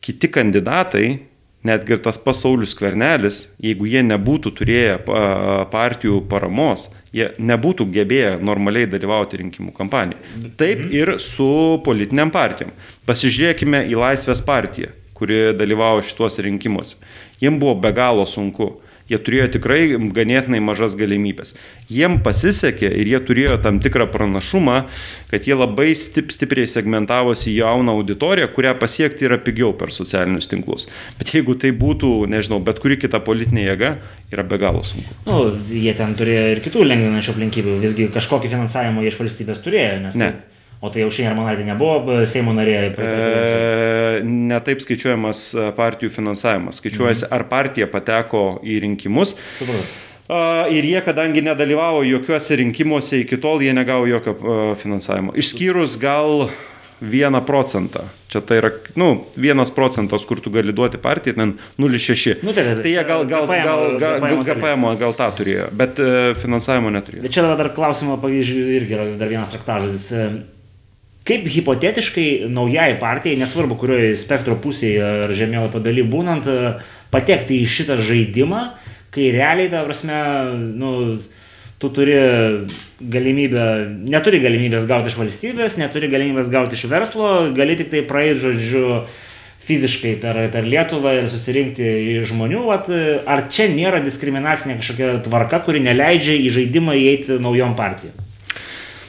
[0.04, 1.06] kiti kandidatai,
[1.64, 8.34] netgi ir tas pasaulius skvernelis, jeigu jie nebūtų turėję pa- partijų paramos, jie nebūtų gebėję
[8.44, 10.50] normaliai dalyvauti rinkimų kampanijoje.
[10.60, 12.72] Taip ir su politiniam partijom.
[13.08, 16.96] Pasižiūrėkime į Laisvės partiją, kuri dalyvavo šituose rinkimuose.
[17.40, 18.80] Jiem buvo be galo sunku.
[19.04, 19.82] Jie turėjo tikrai
[20.16, 21.52] ganėtinai mažas galimybės.
[21.92, 24.78] Jiem pasisekė ir jie turėjo tam tikrą pranašumą,
[25.28, 30.88] kad jie labai stip, stipriai segmentavosi jauną auditoriją, kurią pasiekti yra pigiau per socialinius tinklus.
[31.20, 33.92] Bet jeigu tai būtų, nežinau, bet kuri kita politinė jėga,
[34.32, 35.20] yra be galo sunku.
[35.28, 40.20] Nu, jie ten turėjo ir kitų lengvinančių aplinkybių, visgi kažkokį finansavimą iš valstybės turėjo, nes...
[40.20, 40.32] Ne.
[40.84, 42.74] O tai jau šiandien Armanaitė nebuvo Seimo narė.
[43.00, 46.82] E, netaip skaičiuojamas e, partijų finansavimas.
[46.82, 49.32] Skaičiuojasi, ar partija pateko į rinkimus.
[49.56, 49.86] Supratau.
[50.72, 55.34] Ir jie, kadangi nedalyvavo jokiuose rinkimuose iki tol, jie negavo jokio a, finansavimo.
[55.40, 56.48] Išskyrus gal
[57.04, 58.04] vieną procentą.
[58.32, 58.70] Čia tai yra,
[59.00, 59.08] nu,
[59.40, 62.40] vienas procentas, kur tu gali duoti partijai, ten 0,6.
[62.44, 65.68] Nu, tai- tai jie gal, gal, GPM, gal, gal, GPM gal, GPM gal tą turėjo,
[65.76, 67.24] bet e, finansavimo neturėjo.
[67.26, 70.08] Bet čia dar klausimo, pavyzdžiui, irgi yra dar vienas traktažodis.
[71.24, 76.74] Kaip hipotetiškai naujai partijai, nesvarbu kurioje spektro pusėje ar žemėlapio daly būnant, e,
[77.14, 78.64] patekti į šitą žaidimą,
[79.14, 80.18] kai realiai, ta prasme,
[80.76, 80.90] nu,
[81.80, 82.18] tu turi
[83.00, 83.64] galimybę,
[84.04, 88.84] neturi galimybės gauti iš valstybės, neturi galimybės gauti iš verslo, gali tik tai praeiti, žodžiu,
[89.64, 92.90] fiziškai per, per Lietuvą ir susirinkti žmonių, vat,
[93.24, 98.23] ar čia nėra diskriminacinė kažkokia tvarka, kuri neleidžia į žaidimą įeiti naujom partijom?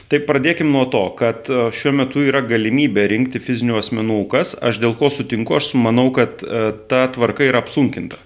[0.06, 4.54] Tai pradėkim nuo to, kad e, šiuo metu yra galimybė rinkti fizinių asmenų aukas.
[4.62, 8.20] Aš dėl ko sutinku, aš manau, kad e, ta tvarka yra apsunkinta.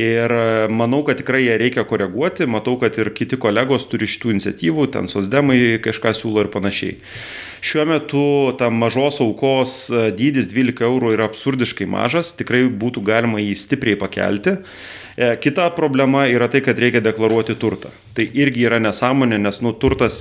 [0.00, 2.48] Ir e, manau, kad tikrai ją reikia koreguoti.
[2.48, 6.96] Matau, kad ir kiti kolegos turi šitų iniciatyvų, ten sosdemai kažką siūlo ir panašiai.
[7.60, 8.24] Šiuo metu
[8.56, 9.76] ta mažos aukos
[10.16, 14.56] dydis 12 eurų yra absurdiškai mažas, tikrai būtų galima jį stipriai pakelti.
[15.16, 17.90] E, Kita problema yra tai, kad reikia deklaruoti turtą.
[18.12, 20.16] Tai irgi yra nesąmonė, nes nu, turtas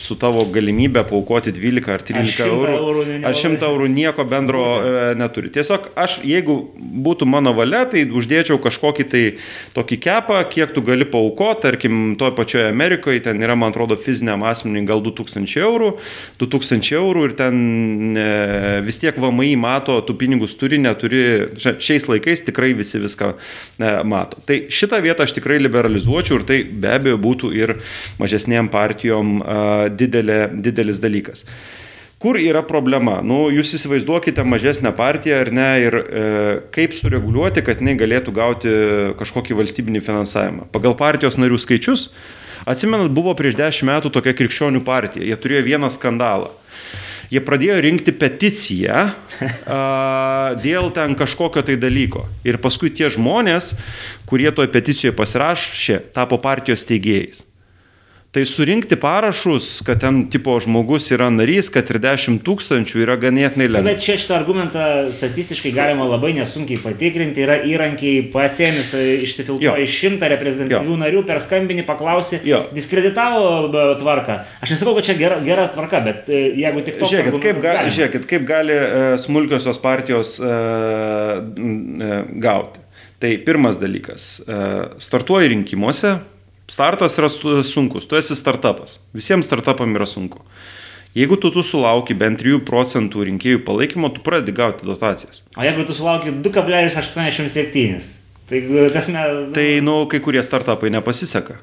[0.00, 4.62] su tavo galimybė paukoti 12 ar 13 100 eurų, eurų ar 100 eurų nieko bendro
[4.80, 5.50] e, neturi.
[5.52, 6.56] Tiesiog aš, jeigu
[7.04, 9.22] būtų mano valia, tai uždėčiau kažkokį tai
[9.76, 14.44] tokį kepą, kiek tu gali paukoti, tarkim, toje pačioje Amerikoje, ten yra, man atrodo, fiziniam
[14.48, 15.90] asmeniui gal 2000 eurų,
[16.40, 17.60] 2000 eurų ir ten
[18.16, 18.28] e,
[18.88, 21.24] vis tiek VMI mato, tu pinigus turi, neturi,
[21.60, 24.33] Šia- šiais laikais tikrai visi viską e, mato.
[24.48, 27.76] Tai šitą vietą aš tikrai liberalizuočiau ir tai be abejo būtų ir
[28.20, 29.38] mažesniem partijom
[29.96, 31.46] didelė, didelis dalykas.
[32.24, 33.18] Kur yra problema?
[33.20, 36.22] Nu, jūs įsivaizduokite mažesnę partiją ar ne ir e,
[36.72, 38.72] kaip sureguliuoti, kad jinai galėtų gauti
[39.18, 40.70] kažkokį valstybinį finansavimą.
[40.72, 42.06] Pagal partijos narių skaičius,
[42.64, 46.48] atsimenat, buvo prieš dešimt metų tokia krikščionių partija, jie turėjo vieną skandalą.
[47.32, 49.78] Jie pradėjo rinkti peticiją a,
[50.64, 52.26] dėl ten kažkokio tai dalyko.
[52.44, 53.72] Ir paskui tie žmonės,
[54.28, 57.44] kurie toje peticijoje pasirašė, tapo partijos teigėjais.
[58.34, 63.68] Tai surinkti parašus, kad ten tipo žmogus yra narys, kad ir 10 tūkstančių yra ganėtinai
[63.70, 63.92] lengva.
[63.92, 67.44] Bet čia šitą argumentą statistiškai galima labai nesunkiai patikrinti.
[67.46, 69.04] Yra įrankiai pasėmis, Jo.
[69.28, 72.64] išsifiltruoja iš šimtą reprezentatyvių narių, per skambinį paklausi, Jo.
[72.74, 74.40] diskreditavo b, tvarką.
[74.66, 77.70] Aš nesakau, kad čia gera, gera tvarka, bet e, jeigu tik toks Žiūrėkit, kaip, gali,
[77.70, 77.94] galima.
[78.00, 82.82] žiūrėkit, kaip gali e, smulkiosios partijos e, e, gauti.
[83.22, 84.40] Tai pirmas dalykas.
[84.42, 84.62] e,
[84.98, 86.16] Startuoji rinkimuose,
[86.70, 88.98] startas yra su- sunkus, tu esi startupas.
[89.14, 90.40] Visiems startupam yra sunku.
[91.14, 95.44] Jeigu tu, tu sulauki bent 3 procentų rinkėjų palaikymo, tu pradedi gauti dotacijas.
[95.56, 98.02] O jeigu tu sulauki 2,87,
[98.48, 98.60] tai,
[98.92, 99.22] tasme,
[99.54, 101.60] Tai, nu, kai kurie startupai nepasiseka.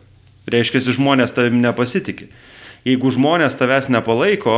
[0.48, 2.30] Reiškia, žmonės tavim nepasitikė.
[2.88, 4.56] Jeigu žmonės tavęs nepalaiko,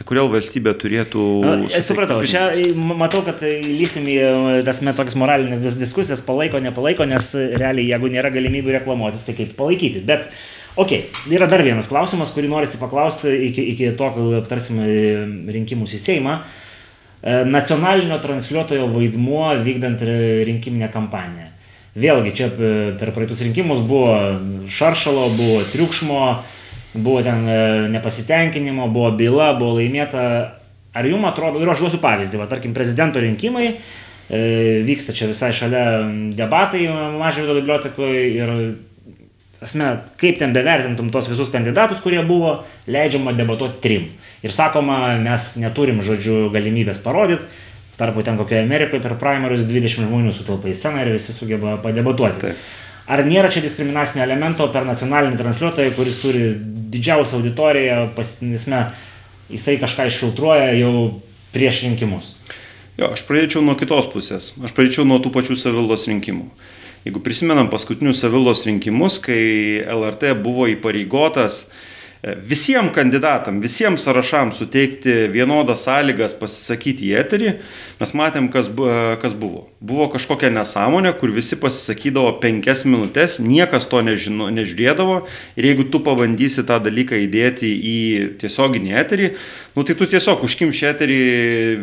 [0.00, 1.22] tai kodėl valstybė turėtų...
[1.68, 7.90] Aš supratau, čia matau, kad lysim į tas metokias moralinės diskusijas, palaiko, nepalaiko, nes realiai,
[7.90, 10.00] jeigu nėra galimybių reklamuotis, tai kaip palaikyti.
[10.08, 10.30] Bet,
[10.80, 14.88] okei, okay, yra dar vienas klausimas, kurį norisi paklausti iki, iki to, kai aptarsime
[15.52, 16.38] rinkimus į Seimą.
[17.52, 20.00] Nacionalinio transliuotojo vaidmuo vykdant
[20.48, 21.50] rinkiminę kampaniją.
[22.00, 24.16] Vėlgi, čia per praeitus rinkimus buvo
[24.72, 26.22] šaršalo, buvo triukšmo,
[26.94, 30.22] buvo ten e, nepasitenkinimo, buvo byla, buvo laimėta.
[30.90, 34.40] Ar jums atrodo, ir aš duosiu pavyzdį, va, tarkim, prezidento rinkimai, e,
[34.82, 35.84] vyksta čia visai šalia
[36.34, 36.82] debatai
[37.20, 38.52] Mažvydo bibliotekoje ir,
[39.62, 44.10] asme, kaip ten bevertintum tos visus kandidatus, kurie buvo, leidžiama debatuoti trim.
[44.42, 47.46] Ir sakoma, mes neturim, žodžiu, galimybės parodyti,
[48.00, 52.48] tarpu ten kokioje Amerikoje per primarius 20 žmonių sutalpa į sceną ir visi sugeba padebatuoti.
[52.48, 52.68] Taip.
[53.10, 56.52] Ar nėra čia diskriminacinio elemento per nacionalinį transliuotoją, kuris turi
[56.94, 58.84] didžiausią auditoriją, pasisme,
[59.50, 60.92] jisai kažką išfiltruoja jau
[61.54, 62.34] prieš rinkimus?
[63.00, 64.52] Jo, aš pradėčiau nuo kitos pusės.
[64.62, 66.46] Aš pradėčiau nuo tų pačių savildos rinkimų.
[67.06, 69.40] Jeigu prisimenam paskutinius savildos rinkimus, kai
[69.88, 71.78] LRT buvo įpareigotas uh,
[72.22, 77.52] visiems kandidatam, visiems sąrašams suteikti vienodas sąlygas pasisakyti į eterį,
[78.00, 78.68] mes matėm, kas,
[79.22, 79.64] kas buvo.
[79.80, 85.22] Buvo kažkokia nesąmonė, kur visi pasisakydavo penkias minutės, niekas to nežino, nežiūrėdavo
[85.56, 87.96] ir jeigu tu pabandysi tą dalyką įdėti į
[88.42, 89.32] tiesioginį eterį,
[89.78, 91.18] nu tai tu tiesiog užkimši eterį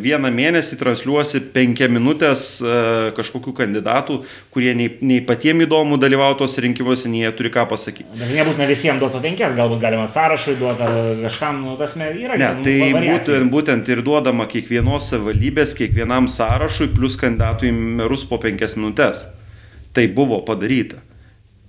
[0.06, 2.78] vieną mėnesį, transliuosi penkia minutės e,
[3.18, 4.20] kažkokių kandidatų,
[4.54, 8.14] kurie nei, nei patiems įdomu dalyvautos rinkimuose, nei jie turi ką pasakyti.
[8.14, 10.88] Bet nebūtina visiems duoti penkias, galbūt galima sąrašą sąrašui duota
[11.22, 12.36] kažkam, nu, tas yra.
[12.38, 18.40] Ne, tai būtent, būtent ir duodama kiekvienos savivaldybės, kiekvienam sąrašui, plus kandidatų į merus po
[18.44, 19.26] penkias minutės.
[19.96, 21.00] Tai buvo padaryta.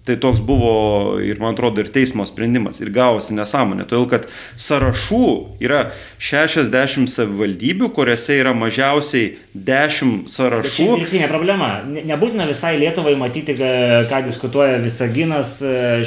[0.09, 2.79] Tai toks buvo ir, man atrodo, ir teismo sprendimas.
[2.81, 3.85] Ir gavosi nesąmonė.
[3.91, 4.25] Todėl, kad
[4.57, 5.29] sąrašų
[5.61, 5.83] yra
[6.17, 10.89] 60 savivaldybių, kuriuose yra mažiausiai 10 sąrašų.
[10.89, 11.71] Tai dirbtinė problema.
[11.85, 15.59] Nebūtina visai Lietuvai matyti, ką diskutuoja Visaginas,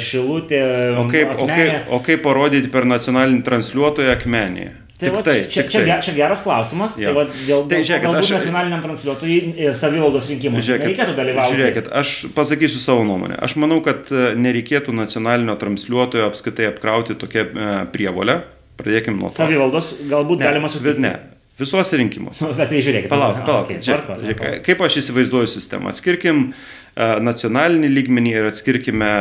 [0.02, 0.62] Šilutė.
[0.98, 4.81] O kaip, o kaip, o kaip parodyti per nacionalinį transliuotoją akmenėje?
[5.02, 5.96] Tai va, tai, čia, čia, tai.
[6.06, 6.94] čia geras klausimas.
[7.00, 7.10] Ja.
[7.10, 11.56] Tai va, dėl, tai, žiūrėkit, galbūt aš, nacionaliniam transliuotojui e, savivaldos rinkimuose nereikėtų dalyvauti.
[11.58, 13.40] Žiūrėkit, aš pasakysiu savo nuomonę.
[13.42, 18.38] Aš manau, kad e, nereikėtų nacionalinio transliuotojo apskaitai apkrauti tokią e, prievolę.
[18.78, 19.40] Pradėkime nuo to.
[19.40, 21.02] Savivaldos galbūt ne, galima sutikti.
[21.02, 21.16] Ne,
[21.58, 22.52] Visuose rinkimuose.
[22.60, 23.10] Bet tai žiūrėkit.
[23.10, 23.66] Palauk, palauk.
[23.66, 25.90] Okay, žiūrėk, žiūrėk, kaip aš įsivaizduoju sistemą.
[25.92, 26.50] Atskirkim
[26.96, 29.12] nacionalinį lygmenį ir atskirkime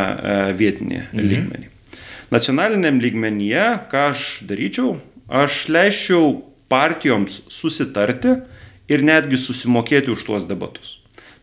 [0.59, 1.29] vietinį mhm.
[1.33, 1.71] lygmenį.
[2.31, 4.93] Nacionaliniam lygmenyje, ką aš daryčiau,
[5.27, 8.36] aš leisčiau partijoms susitarti
[8.91, 10.99] ir netgi susimokėti už tuos debatus.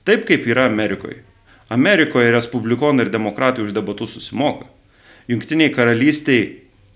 [0.09, 1.23] Taip kaip yra Amerikoje.
[1.69, 4.67] Amerikoje respublikonai ir demokratai už debatus susimoka.
[5.29, 6.47] Junktiniai karalystiai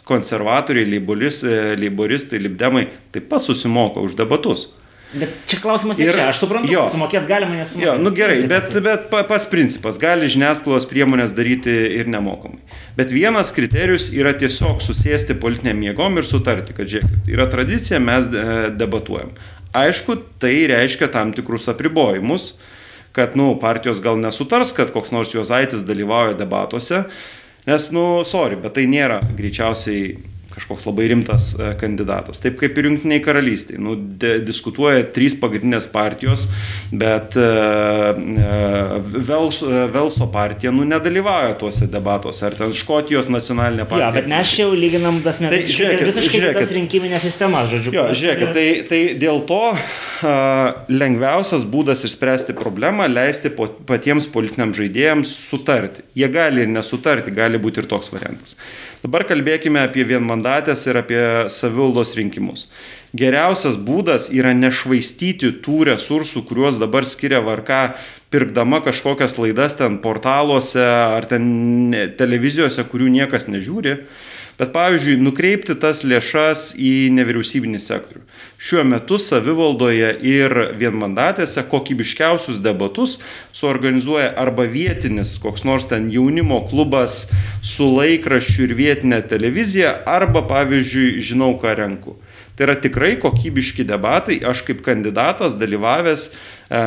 [0.08, 4.70] konservatoriai, leiboristai, libdemai taip pat susimoka už debatus.
[5.12, 7.84] Bet čia klausimas ne ir, čia, aš suprantu, jo, sumokėti galima nesumokėti.
[7.84, 12.62] Jo, nu gerai, bet, bet pats principas, gali žiniasklaidos priemonės daryti ir nemokamai.
[12.96, 18.30] Bet vienas kriterijus yra tiesiog susėsti politiniam jėgom ir sutarti, kad žiūrėkit, yra tradicija, mes
[18.32, 18.46] e,
[18.80, 19.34] debatuojam.
[19.76, 22.54] Aišku, tai reiškia tam tikrus apribojimus,
[23.12, 27.04] kad, nu, partijos gal nesutars, kad koks nors Juozaitis dalyvauja debatuose,
[27.68, 30.14] nes, nu, sorry, bet tai nėra greičiausiai
[30.52, 32.40] kažkoks labai rimtas e, kandidatas.
[32.42, 33.80] Taip kaip ir Junktiniai karalystiai.
[33.82, 36.46] Nu, de, diskutuoja trys pagrindinės partijos,
[36.92, 38.18] bet uh,
[39.12, 39.62] Vels,
[39.94, 42.44] Velso partija nu, nedalyvauja tuose debatuose.
[42.48, 44.10] Ar ten Škotijos nacionalinė partija.
[44.10, 47.94] Jo, bet mes čia jau lyginam tas tai, žiūrėkit, visiškai žiūrėkit, rinkiminė sistema, žodžiu.
[47.96, 49.82] Jo, žiūrėkit, tai, tai dėl to uh,
[50.92, 56.06] lengviausias būdas išspręsti problemą- leisti po, patiems politiniams žaidėjams sutarti.
[56.18, 58.56] Jie gali ir nesutarti, gali būti ir toks variantas.
[59.02, 60.04] Dabar kalbėkime apie
[60.42, 62.70] vienmandatės ir apie savivaldos rinkimus.
[63.14, 67.96] Geriausias būdas yra nešvaistyti tų resursų, kuriuos dabar skiria varka,
[68.30, 74.06] pirkdama kažkokias laidas ten portaluose ar ten televizijose, kurių niekas nežiūri.
[74.62, 78.20] Bet pavyzdžiui, nukreipti tas lėšas į nevyriausybinį sektorių.
[78.62, 83.16] Šiuo metu savivaldoje ir vienmandatėse kokybiškiausius debatus
[83.58, 87.24] suorganizuoja arba vietinis koks nors ten jaunimo klubas
[87.66, 92.14] su laikraščiu ir vietinė televizija, arba pavyzdžiui, žinau ką renku.
[92.54, 96.32] Tai yra tikrai kokybiški debatai, aš kaip kandidatas dalyvavęs e,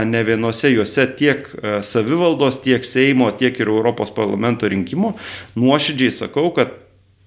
[0.08, 5.12] ne vienose juose tiek e, savivaldos, tiek Seimo, tiek ir Europos parlamento rinkimų,
[5.60, 6.85] nuoširdžiai sakau, kad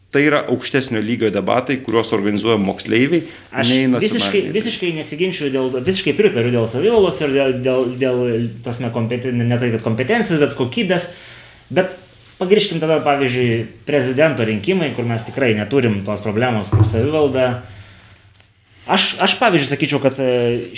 [0.08, 3.26] Tai yra aukštesnio lygio debatai, kuriuos organizuoja moksleiviai.
[3.52, 8.22] Aš visiškai, visiškai nesiginčiu, dėl, visiškai pritariu dėl savivalos ir dėl, dėl, dėl
[8.64, 11.10] tasme, kompeten, ne tai, kad kompetencijos, bet kokybės.
[11.68, 11.92] Bet
[12.38, 17.48] Pagrįžkim tada, pavyzdžiui, prezidento rinkimai, kur mes tikrai neturim tos problemos kaip savivalda.
[18.86, 20.28] Aš, aš pavyzdžiui, sakyčiau, kad e,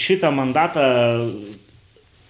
[0.01, 0.87] šitą mandatą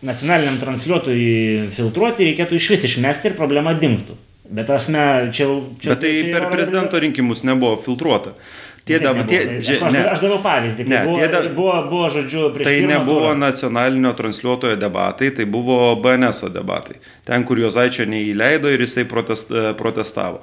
[0.03, 4.18] nacionaliniam transliuotojui filtruoti reikėtų iš vis išmesti ir problema dingtų.
[4.51, 5.46] Bet asme, čia,
[5.80, 5.92] čia...
[5.94, 8.32] Bet tai čia per yra- prezidento rinkimus nebuvo filtruota.
[8.84, 9.28] Tie Taip dab, nebuvo.
[9.30, 12.66] tie, Tai aš, aš, ne, aš daviau pavyzdį, Ne, buvo, da- buvo, buvo, žodžiu, prieš
[12.66, 13.36] tai nebuvo turą.
[13.38, 16.96] nacionalinio transliuotojo debatai, tai buvo BNS debatai.
[17.28, 20.42] Ten, kur Jozaičio neįleido ir jisai protest, protestavo.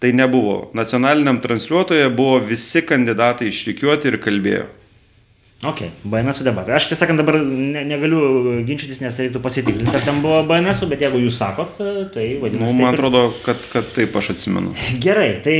[0.00, 0.70] Tai nebuvo.
[0.74, 4.64] Nacionaliniam transliuotoje buvo visi kandidatai išrikiuoti ir kalbėjo.
[5.64, 6.74] Ok, BNS debatai.
[6.76, 11.00] Aš tiesą sakant dabar ne, negaliu ginčytis, nes reiktų pasitikrinti, ar ten buvo BNS, bet
[11.06, 11.78] jeigu jūs sakot,
[12.12, 12.74] tai Nu, vadinasi.
[12.76, 14.74] man taip atrodo, kad, kad taip aš atsimenu.
[15.04, 15.56] Gerai, tai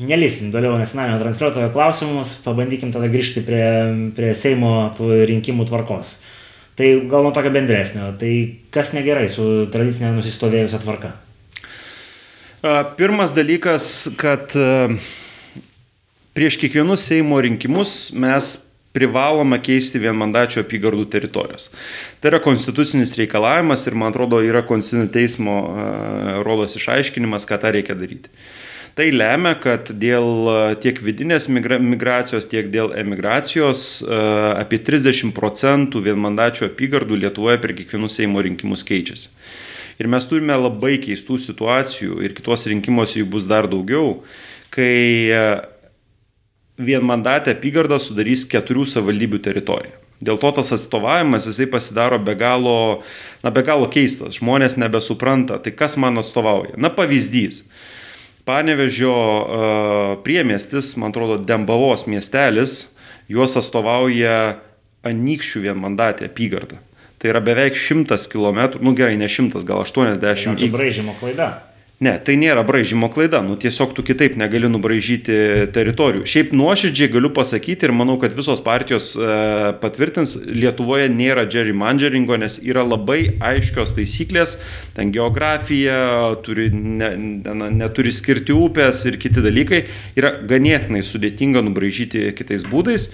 [0.00, 3.66] nelyskim toliau nacionalinio transliuotojo klausimus, pabandykim tada grįžti prie,
[4.16, 6.14] prie Seimo rinkimų tvarkos.
[6.80, 8.32] Tai gal nuo tokio bendresnio, tai
[8.72, 11.12] kas negerai su tradicinė nusistovėjusia tvarka?
[12.96, 14.88] Pirmas dalykas, kad a,
[16.36, 18.54] prieš kiekvienus Seimo rinkimus mes
[18.96, 21.68] privalome keisti vienmandačio apygardų teritorijos.
[22.20, 25.86] Tai yra konstitucinis reikalavimas ir, man atrodo, yra konstitucinio teismo a,
[26.46, 28.32] rodos išaiškinimas, ką tą reikia daryti.
[28.98, 34.20] Tai lemia, kad dėl a, tiek vidinės migra migracijos, tiek dėl emigracijos a,
[34.64, 39.30] apie 30 procentų vienmandačio apygardų Lietuvoje per kiekvienus Seimo rinkimus keičiasi.
[40.00, 44.22] Ir mes turime labai keistų situacijų ir kitos rinkimuose jų bus dar daugiau,
[44.72, 45.28] kai
[46.80, 49.96] e, vienmandatę apygardą sudarys keturių savivaldybių teritorija.
[50.20, 53.00] Dėl to tas atstovavimas jisai pasidaro be galo,
[53.44, 54.36] na, be galo keistas.
[54.36, 56.76] Žmonės nebesupranta, tai kas man atstovauja.
[56.76, 57.62] Na, pavyzdys.
[58.44, 62.90] Panevežio uh, priemestis, man atrodo, Dembavos miestelis,
[63.32, 64.60] juos atstovauja
[65.06, 66.76] Anykščių vienmandatė apygarda.
[67.20, 71.69] Tai yra beveik 100 km, nu gerai, ne 100, gal 80 Čia iki braižymo klaida.
[72.00, 75.34] Ne, tai nėra braižymo klaida, nu tiesiog tu kitaip negali nubraižyti
[75.76, 76.22] teritorijų.
[76.32, 79.26] Šiaip nuoširdžiai galiu pasakyti ir manau, kad visos partijos e,
[79.82, 84.56] patvirtins, Lietuvoje nėra gerrymanderingo, nes yra labai aiškios taisyklės,
[84.96, 85.98] ten geografija,
[86.46, 89.82] turi, ne, ne, neturi skirti upės ir kiti dalykai,
[90.16, 93.10] yra ganėtinai sudėtinga nubraižyti kitais būdais.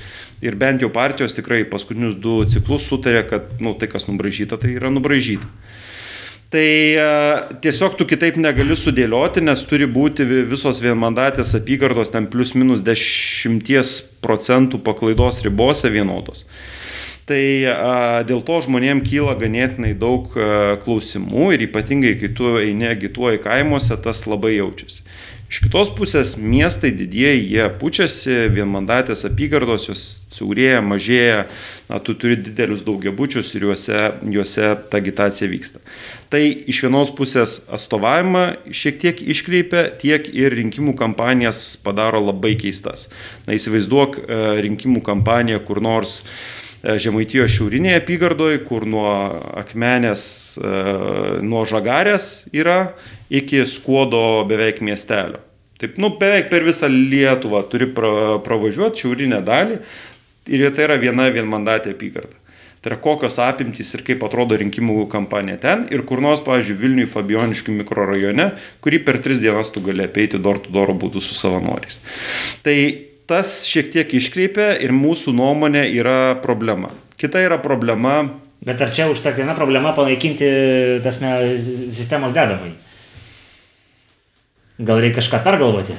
[0.47, 4.76] Ir bent jau partijos tikrai paskutinius du ciklus sutarė, kad nu, tai, kas nubraižyta, tai
[4.78, 5.51] yra nubraižyta.
[6.57, 6.64] Tai
[6.96, 7.07] e,
[7.61, 12.80] tiesiog tu kitaip negali sudėlioti, nes turi būti vi- visos vienmandatės apygardos ten plus minus
[12.86, 13.61] 10
[14.24, 16.46] procentų paklaidos ribose vienodos.
[17.28, 22.88] Tai a, dėl to žmonėm kyla ganėtinai daug a, klausimų ir ypatingai, kai tu eini
[22.88, 25.02] agituoji kaimuose, tas labai jaučiasi.
[25.47, 30.03] Iš kitos pusės miestai didieji, jie pučiasi, vienmandatės apygardos, jos
[30.34, 31.44] siaurėja, mažėja,
[31.86, 34.01] na, tu turi didelius daugiabučius ir juose,
[34.34, 35.78] juose ta agitacija vyksta.
[36.34, 38.44] Tai iš vienos pusės atstovavimą
[38.74, 43.07] šiek tiek iškreipia, tiek ir rinkimų kampanijas padaro labai keistas.
[43.47, 49.08] Na, įsivaizduok e, rinkimų kampaniją kur nors e, Žemaitijos šiaurinėje apygardoje, kur nuo
[49.58, 50.22] akmenės,
[50.60, 50.72] e,
[51.42, 52.92] nuo žagarės yra
[53.32, 55.40] iki skuodo beveik miestelio.
[55.80, 59.78] Taip, nu, beveik per visą Lietuvą turi pra, pravažiuoti šiaurinę dalį
[60.52, 62.36] ir tai yra viena vienmandatė apygarda.
[62.80, 67.08] Tai yra kokios apimtys ir kaip atrodo rinkimų kampanija ten ir kur nors, pavyzdžiui, Vilniui
[67.10, 68.52] Fabioniškių mikrorajone,
[68.84, 71.98] kurį per tris dienas tu gali apeiti dor to doro būtų su savanoriais.
[72.62, 72.76] Tai
[73.30, 76.92] tas šiek tiek iškreipia ir mūsų nuomonė yra problema.
[77.20, 78.24] Kita yra problema,
[78.66, 80.46] Bet ar čia užtektina problema panaikinti
[81.04, 81.30] tasme
[81.92, 82.72] sistemos dedamai?
[84.82, 85.94] Gal reikia kažką pergalvoti?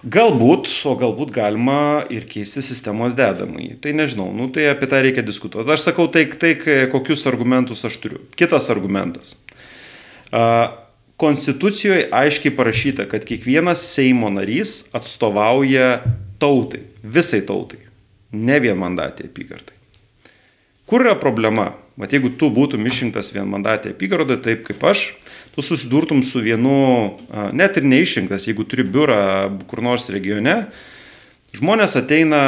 [0.00, 3.74] Galbūt, o galbūt galima ir keisti sistemos dedamąjį.
[3.84, 5.68] Tai nežinau, nu, tai apie tą reikia diskutuoti.
[5.70, 6.54] Aš sakau tai, tai
[6.92, 8.22] kokius argumentus aš turiu.
[8.40, 9.36] Kitas argumentas.
[10.32, 10.42] A,
[11.20, 16.00] Konstitucijoje aiškiai parašyta, kad kiekvienas Seimo narys atstovauja
[16.40, 17.82] tautai, visai tautai,
[18.32, 19.76] ne vienmandatė apygardai.
[20.88, 21.74] Kur yra problema?
[22.00, 25.02] Mat jeigu tu būtum išrinktas vienmandatė apygardoje, taip kaip aš,
[25.52, 26.72] tu susidurtum su vienu,
[27.52, 29.20] net ir neišrinktas, jeigu turi biurą
[29.68, 30.54] kur nors regione,
[31.54, 32.40] žmonės ateina,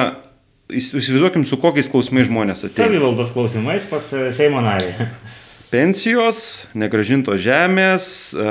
[0.73, 2.89] įs- įsivaizduokim, su kokiais klausimais žmonės ateina.
[2.89, 4.95] Savivaldos klausimais pas e, Seimo narį.
[5.73, 8.05] Pensijos, negražintos žemės,
[8.37, 8.43] e,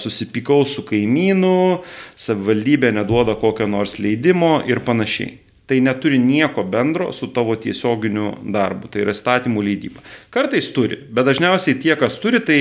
[0.00, 1.82] susipykau su kaimynu,
[2.16, 5.34] savivaldybė neduoda kokio nors leidimo ir panašiai.
[5.68, 10.00] Tai neturi nieko bendro su tavo tiesioginiu darbu, tai yra statymų leidyba.
[10.32, 12.58] Kartais turi, bet dažniausiai tie, kas turi, tai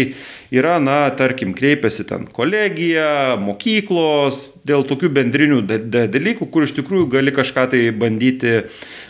[0.51, 6.75] yra, na, tarkim, kreipiasi ten kolegija, mokyklos, dėl tokių bendrinių da- da- dalykų, kur iš
[6.75, 8.67] tikrųjų gali kažką tai bandyti,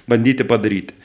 [0.08, 0.99] bandyti padaryti.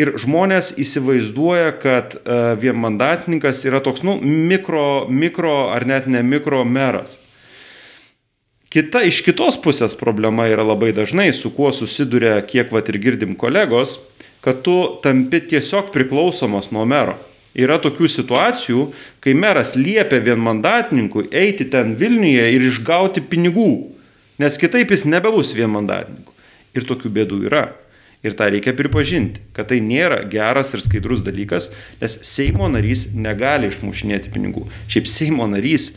[0.00, 6.62] Ir žmonės įsivaizduoja, kad uh, vienmandatininkas yra toks, nu, mikro, mikro ar net ne mikro
[6.64, 7.18] meras.
[8.70, 13.34] Kita iš kitos pusės problema yra labai dažnai, su kuo susiduria, kiek vat ir girdim
[13.34, 13.96] kolegos,
[14.46, 17.16] kad tu tampi tiesiog priklausomas nuo mero.
[17.58, 18.84] Yra tokių situacijų,
[19.18, 23.90] kai meras liepia vienmandatininkui eiti ten Vilniuje ir išgauti pinigų,
[24.38, 26.30] nes kitaip jis nebebus vienmandatininku.
[26.78, 27.64] Ir tokių bėdų yra.
[28.20, 31.70] Ir tą reikia pripažinti, kad tai nėra geras ir skaidrus dalykas,
[32.02, 34.66] nes Seimo narys negali išmušinėti pinigų.
[34.92, 35.94] Šiaip Seimo narys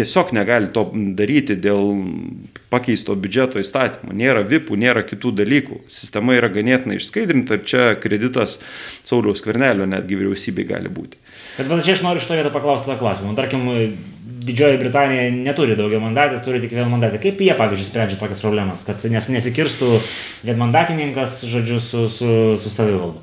[0.00, 0.86] tiesiog negali to
[1.18, 1.90] daryti dėl
[2.72, 4.14] pakeisto biudžeto įstatymo.
[4.16, 5.82] Nėra vipų, nėra kitų dalykų.
[5.92, 8.58] Sistema yra ganėtinai išskaidrinta ir čia kreditas
[9.04, 11.20] Sauliaus Kvernelio netgi vyriausybei gali būti.
[11.58, 13.34] Bet va, čia aš noriu šito vietą paklausti tą klausimą.
[13.36, 13.66] Tarkim,
[14.40, 17.18] Didžioji Britanija neturi daugiau mandatės, turi tik vieną mandatą.
[17.20, 19.98] Kaip jie, pavyzdžiui, sprendžia tokias problemas, kad nes, nesikirstų
[20.48, 22.30] vienmandatininkas, žodžiu, su, su,
[22.60, 23.20] su savivalda?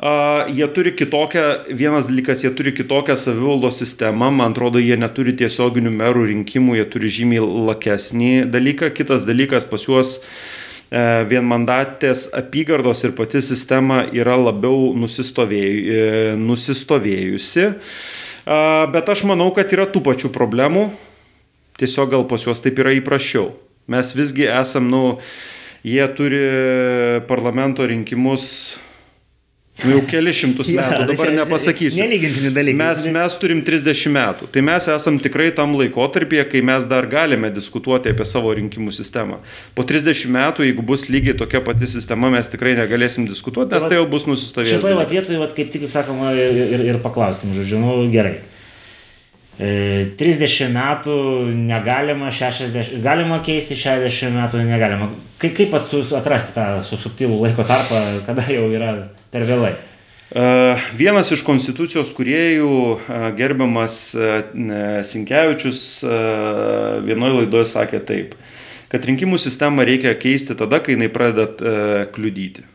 [0.00, 5.36] Uh, jie turi kitokią, vienas dalykas, jie turi kitokią savivaldos sistemą, man atrodo, jie neturi
[5.36, 8.92] tiesioginių merų rinkimų, jie turi žymiai lakesnį dalyką.
[8.96, 16.08] Kitas dalykas, pas juos e, vienmandatės apygardos ir pati sistema yra labiau nusistovėju, e,
[16.48, 17.68] nusistovėjusi.
[17.70, 20.90] Uh, bet aš manau, kad yra tų pačių problemų,
[21.80, 23.50] tiesiog gal pas juos taip yra įprasčiau.
[23.90, 25.18] Mes visgi esam, nu,
[25.82, 26.44] jie turi
[27.28, 28.76] parlamento rinkimus
[29.84, 32.02] Nu, jau keli šimtus metų, ja, dabar nepasakysiu.
[32.02, 32.78] Nelygintini dalykai.
[32.80, 34.48] Mes, mes turim 30 metų.
[34.52, 39.40] Tai mes esam tikrai tam laikotarpyje, kai mes dar galime diskutuoti apie savo rinkimų sistemą.
[39.76, 43.94] Po 30 metų, jeigu bus lygiai tokia pati sistema, mes tikrai negalėsim diskutuoti, nes tai,
[43.94, 44.80] tai jau bus nusistovėjęs.
[44.80, 48.40] Šitoje vietoje, kaip tik, kaip sakoma, ir, ir, ir paklauskim, žodžiu, nu gerai.
[49.60, 51.14] 30 e, metų
[51.52, 55.10] negalima, 60, galima keisti 60 metų negalima.
[55.40, 58.94] Kaip, kaip atrasti tą subtilų laiko tarpą, kada jau yra
[59.30, 59.74] per vėlai?
[60.30, 64.36] Uh, vienas iš konstitucijos kuriejų, uh, gerbiamas uh,
[65.06, 65.80] Sinkevičius,
[67.06, 68.36] vienoje laidoje sakė taip,
[68.92, 72.66] kad rinkimų sistemą reikia keisti tada, kai jinai pradeda kliudyti.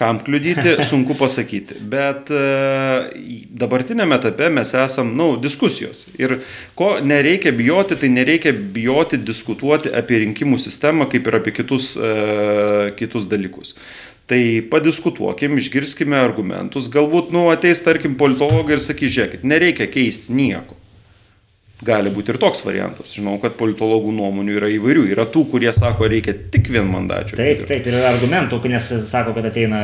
[0.00, 1.76] Kam kliudyti, sunku pasakyti.
[1.92, 2.44] Bet e,
[3.60, 6.06] dabartinėme etape mes esam, na, nu, diskusijos.
[6.16, 6.38] Ir
[6.78, 12.14] ko nereikia bijoti, tai nereikia bijoti diskutuoti apie rinkimų sistemą kaip ir apie kitus, e,
[12.96, 13.74] kitus dalykus.
[14.30, 16.86] Tai padiskutuokim, išgirskime argumentus.
[16.92, 20.76] Galbūt, nu, ateis, tarkim, politologai ir sakys, žiūrėkit, nereikia keisti nieko.
[21.82, 23.10] Gali būti ir toks variantas.
[23.16, 25.06] Žinau, kad politologų nuomonių yra įvairių.
[25.14, 27.38] Yra tų, kurie sako, reikia tik vienmandačių.
[27.40, 29.80] Taip, taip, ir yra argumentų, nes sako, kad ateina,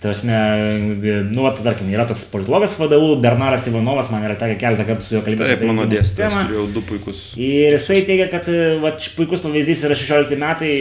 [0.00, 5.04] tarsi, nu, va, tarkim, yra toks politologas vadovų, Bernaras Ivanovas, man yra tekę keletą kartų
[5.04, 5.50] su juo kalbėti.
[5.50, 7.26] Taip, mano dėstytojas, turėjau du puikus.
[7.34, 8.48] Ir jisai teigia, kad
[8.86, 10.74] va, puikus pavyzdys yra 16 metai,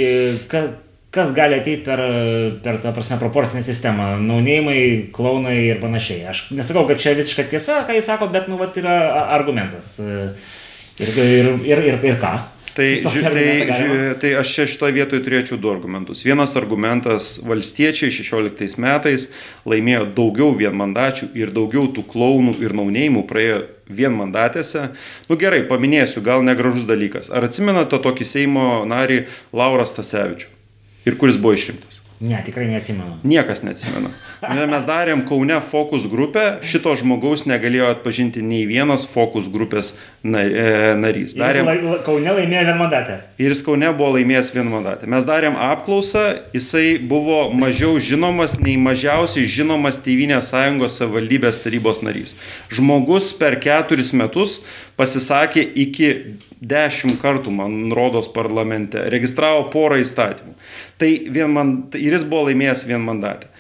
[0.52, 0.85] kad
[1.16, 2.02] kas gali ateiti per,
[2.64, 4.80] per tą prasme proporcinę sistemą, naunėjimai,
[5.16, 6.26] klaunai ir panašiai.
[6.32, 8.98] Aš nesakau, kad čia visiška tiesa, ką jis sako, bet, nu, vat yra
[9.38, 9.96] argumentas.
[10.02, 12.36] Ir, ir, ir, ir, ir ką?
[12.76, 13.86] Tai, ži, tai, ži,
[14.20, 16.26] tai aš čia šitoje vietoje turėčiau du argumentus.
[16.28, 19.30] Vienas argumentas- valstiečiai 16 metais
[19.64, 24.90] laimėjo daugiau vienmandačių ir daugiau tų klaunų ir naunėjimų praėjo vienmandatėse.
[25.30, 27.32] Nu gerai, paminėsiu, gal negražus dalykas.
[27.32, 30.55] Ar atsimenate tokį Seimo narį Laurą Stasevičių?
[31.06, 32.02] Ir kuris buvo išrinktas?
[32.20, 33.18] Ne, tikrai neatsimenu.
[33.28, 34.10] Niekas neatsimena.
[34.54, 40.44] Mes darėm Kaune fokus grupę, šito žmogaus negalėjo atpažinti nei vienas fokus grupės e,
[41.00, 41.36] narys.
[41.38, 41.70] Darėm...
[41.72, 43.18] Jis Kaune laimėjo vienmandatę.
[43.42, 45.10] Ir jis Kaune buvo laimėjęs vienmandatę.
[45.12, 46.26] Mes darėm apklausą,
[46.56, 52.36] jisai buvo mažiau žinomas nei mažiausiai žinomas Tevinės sąjungos savivaldybės tarybos narys.
[52.74, 54.60] Žmogus per keturis metus
[55.00, 56.12] pasisakė iki
[56.66, 60.56] dešimt kartų, man rodos, parlamente, registravo porą įstatymų.
[61.02, 61.12] Tai
[61.52, 63.52] man, ir jis buvo laimėjęs vienmandatę.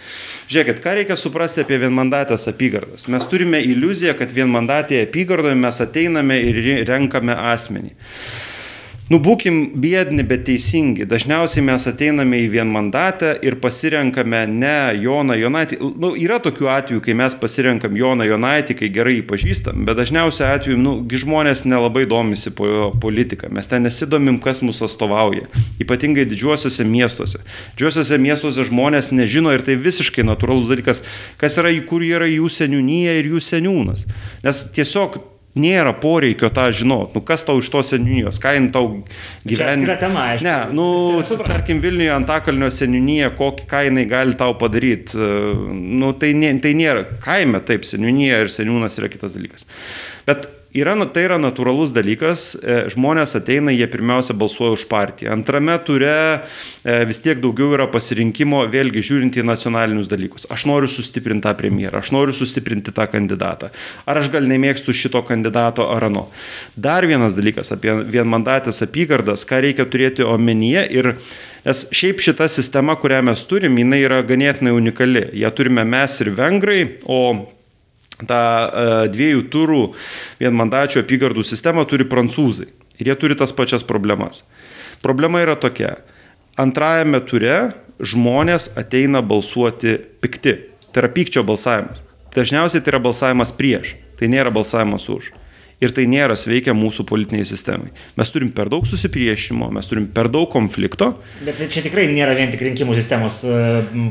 [0.46, 3.08] Žiūrėkit, ką reikia suprasti apie vienmandatės apygardas.
[3.10, 7.96] Mes turime iliuziją, kad vienmandatėje apygardoje mes ateiname ir renkame asmenį.
[9.06, 11.06] Nu, būkim biedni, bet teisingi.
[11.06, 15.78] Dažniausiai mes ateiname į vienmandatę ir pasirenkame ne Joną Jonaitį.
[16.02, 20.56] Nu, yra tokių atvejų, kai mes pasirenkam Joną Jonaitį, kai gerai jį pažįstam, bet dažniausiai
[20.56, 23.52] atveju, nu, žmonės nelabai domisi po politiką.
[23.54, 25.54] Mes ten nesidomim, kas mūsų atstovauja.
[25.86, 27.44] Ypatingai didžiuosiuose miestuose.
[27.76, 31.06] Didžiuosiuose miestuose žmonės nežino ir tai visiškai natūralus dalykas,
[31.38, 34.10] kas yra, kur yra jų seniūnyje ir jų seniūnas.
[34.42, 35.22] Nes tiesiog
[35.60, 37.16] nėra poreikio tą žinot.
[37.16, 38.90] Nu, kas tau iš tos seniūnijos, ką jin tau
[39.48, 39.96] gyvena.
[40.02, 40.48] tema, aišku.
[40.48, 40.88] Ne, nu,
[41.52, 45.16] tarkim, Vilniuje Antakalnio seniūnija, kokį jinai gali tau padaryti.
[45.16, 49.68] Nu, tai, nė, tai nėra kaime, taip, seniūnija ir seniūnas yra kitas dalykas.
[50.28, 55.32] Bet yra, tai yra natūralus dalykas, e, žmonės ateina, jie pirmiausia balsuoja už partiją.
[55.36, 60.50] Antrame ture e, vis tiek daugiau yra pasirinkimo, vėlgi žiūrint į nacionalinius dalykus.
[60.54, 63.72] Aš noriu sustiprinti tą premjerą, aš noriu sustiprinti tą kandidatą.
[64.06, 66.28] Ar aš gal nemėgstu šito kandidato ar ano.
[66.76, 71.14] Dar vienas dalykas apie vienmandatės apygardas, ką reikia turėti omenyje ir
[71.66, 75.24] Nes šiaip šita sistema, kurią mes turim, jinai yra ganėtinai unikali.
[75.34, 77.48] Ja turime mes ir vengrai, o
[78.24, 79.82] tą e, dviejų turų
[80.40, 82.70] vienmandačio apygardų sistemą turi prancūzai.
[83.00, 84.46] Ir jie turi tas pačias problemas.
[85.04, 85.98] Problema yra tokia.
[86.56, 87.58] Antrajame ture
[88.00, 90.56] žmonės ateina balsuoti pikti.
[90.96, 92.00] Tai yra pykčio balsavimas.
[92.36, 93.98] Dažniausiai tai yra balsavimas prieš.
[94.16, 95.34] Tai nėra balsavimas už
[95.86, 97.92] ir tai nėra sveikia mūsų politiniai sistemai.
[98.20, 101.12] Mes turim per daug susipriešimo, mes turim per daug konflikto.
[101.46, 103.60] Bet čia tikrai nėra vien tik rinkimų sistemos e,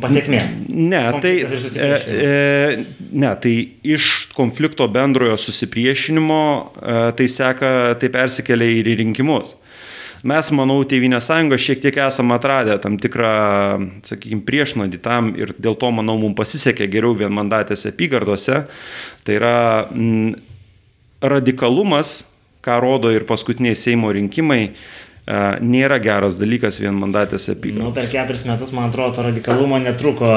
[0.03, 0.43] pasiekmė.
[0.71, 3.55] Ne, tai, e, e, ne, tai
[3.97, 9.57] iš konflikto bendrojo susipriešinimo e, tai seka, tai persikelia ir į rinkimus.
[10.25, 13.33] Mes, manau, Tevinė sąjunga šiek tiek esame atradę tam tikrą,
[14.09, 18.63] sakykime, priešnodį tam ir dėl to, manau, mums pasisekė geriau vienmandatėse apygardose.
[19.27, 19.59] Tai yra
[19.93, 20.33] m,
[21.25, 22.23] radikalumas,
[22.65, 27.91] ką rodo ir paskutiniai Seimo rinkimai, e, nėra geras dalykas vienmandatėse apygardose.
[27.91, 30.33] Nu, per keturis metus, man atrodo, radikalumo netruko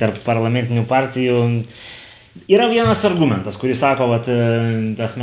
[0.00, 1.40] tarp parlamentinių partijų.
[2.50, 5.16] Yra vienas argumentas, kurį sako vat, e, tas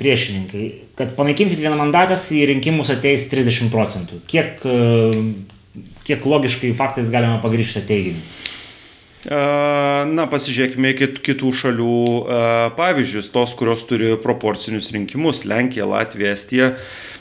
[0.00, 0.66] priešininkai,
[0.98, 4.20] kad panaikinsit vieną mandatęs į rinkimus ateis 30 procentų.
[4.28, 8.20] Kiek, e, kiek logiškai faktais galima pagrįžti teiginį?
[9.28, 11.96] Na, pasižiūrėkime kitų šalių
[12.78, 16.70] pavyzdžius, tos, kurios turi proporcinius rinkimus- Lenkija, Latvija, Estija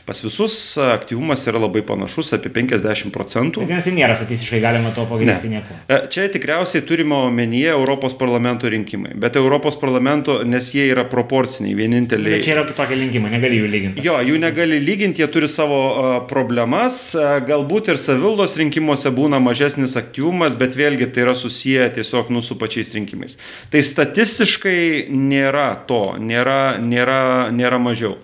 [0.09, 3.61] pas visus aktyvumas yra labai panašus, apie 50 procentų.
[3.61, 5.59] Vadinasi, nėra statistiškai galima to pagrysti ne.
[5.59, 5.77] nieko.
[5.85, 11.77] E, čia tikriausiai turime omenyje Europos parlamento rinkimai, bet Europos parlamento, nes jie yra proporciniai,
[11.77, 12.39] vieninteliai.
[12.39, 14.07] Bet čia yra kitokie rinkimai, negali jų lyginti.
[14.09, 15.77] Jo, jų negali lyginti, jie turi savo
[16.31, 17.11] problemas,
[17.45, 22.57] galbūt ir savildos rinkimuose būna mažesnis aktyvumas, bet vėlgi tai yra susiję tiesiog nu su
[22.57, 23.37] pačiais rinkimais.
[23.69, 24.79] Tai statistiškai
[25.13, 27.19] nėra to, nėra, nėra,
[27.53, 28.17] nėra mažiau.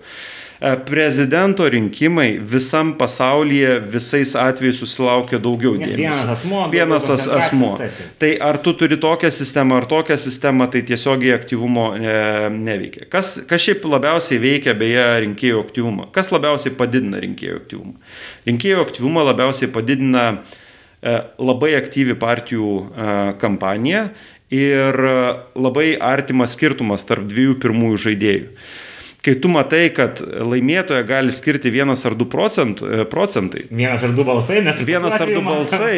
[0.60, 5.98] E, prezidento rinkimai visam pasaulyje visais atvejais susilaukia daugiau dėmesio.
[6.00, 6.62] Vienas asmo.
[6.72, 7.74] Vienas as, asmo.
[7.76, 7.98] Taip.
[8.22, 12.14] Tai ar tu turi tokią sistemą ar tokią sistemą, tai tiesiogiai aktyvumo e,
[12.56, 13.04] neveikia.
[13.12, 16.08] Kas, kas šiaip labiausiai veikia beje rinkėjų aktyvumą?
[16.16, 18.16] Kas labiausiai padidina rinkėjų aktyvumą?
[18.48, 23.12] Rinkėjų aktyvumą labiausiai padidina e, labai aktyvi partijų e,
[23.44, 24.08] kampanija
[24.56, 24.96] ir
[25.58, 28.44] labai artimas skirtumas tarp dviejų pirmųjų žaidėjų
[29.26, 33.64] kai tu matai, kad laimėtoje gali skirti vienas ar du procentų, e, procentai.
[33.74, 35.96] Vienas ar du balsai, nes vienas ar du balsai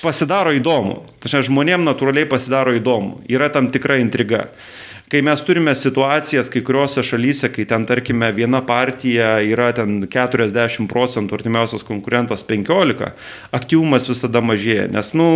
[0.00, 1.02] pasidaro įdomu.
[1.20, 3.20] Tačiau žmonėms natūraliai pasidaro įdomu.
[3.28, 4.46] Yra tam tikra intriga.
[5.12, 10.88] Kai mes turime situacijas kai kuriuose šalyse, kai ten, tarkime, viena partija yra ten 40
[10.88, 13.10] procentų, artimiausias konkurentas 15,
[13.52, 15.28] aktyvumas visada mažėja, nes, nu,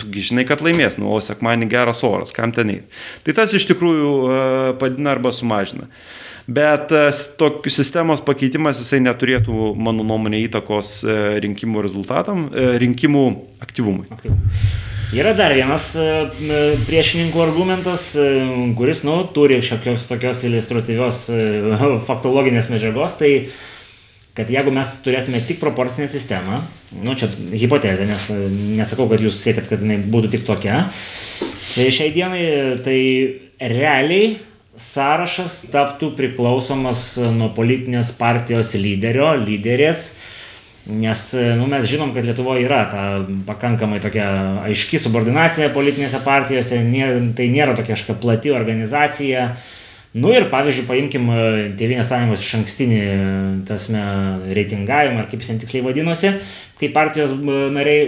[0.00, 3.04] tu žinai, kad laimės, nu, o sekmanį geras oras, kam ten eiti.
[3.28, 4.40] Tai tas iš tikrųjų uh,
[4.80, 5.90] padina arba sumažina.
[5.92, 7.02] Uh, Bet e,
[7.38, 13.26] tokių sistemos pakeitimas jisai neturėtų, mano nuomonė, įtakos e, rinkimų rezultatam, e, rinkimų
[13.62, 14.08] aktyvumui.
[15.12, 15.90] Yra dar vienas
[16.86, 18.06] priešininkų argumentas,
[18.78, 21.26] kuris, nu, turi šiokios tokios iliustratyvios
[22.08, 23.32] faktologinės medžiagos, tai
[24.32, 26.62] kad jeigu mes turėtume tik proporcinę sistemą,
[27.04, 28.24] nu, čia hipotezė, nes
[28.78, 30.86] nesakau, kad jūs siekit, kad jinai būtų tik tokia,
[31.76, 32.46] šiai dienai
[32.80, 32.96] tai
[33.60, 34.32] realiai
[34.82, 40.10] sąrašas taptų priklausomas nuo politinės partijos lyderio, lyderės,
[40.86, 41.22] nes
[41.60, 43.04] nu, mes žinom, kad Lietuvoje yra ta
[43.46, 44.26] pakankamai tokia
[44.66, 46.80] aiški subordinacija politinėse partijose,
[47.38, 49.52] tai nėra tokia kažkokia plati organizacija.
[50.12, 51.44] Nu ir pavyzdžiui, paimkim e,
[51.78, 52.98] Tėvynės sąjungos iš ankstinį,
[53.64, 54.02] tasme,
[54.52, 56.34] reitingavimą, ar kaip jis ten tiksliai vadinosi,
[56.80, 58.02] kai partijos e, nariai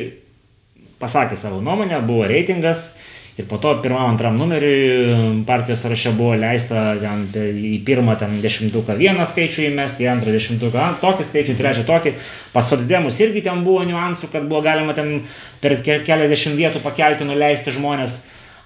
[1.00, 2.90] pasakė savo nuomonę, buvo reitingas,
[3.34, 7.24] Ir po to pirmam, antram numeriui partijos sąraše buvo leista ten,
[7.58, 12.12] į pirmą ten dešimtuką vieną skaičių įmesti, į antrą dešimtuką tokį skaičių, trečią tokį.
[12.54, 15.24] Pas socdemus irgi ten buvo niuansų, kad buvo galima ten
[15.64, 18.20] per keliasdešimt vietų pakelti, nuleisti žmonės.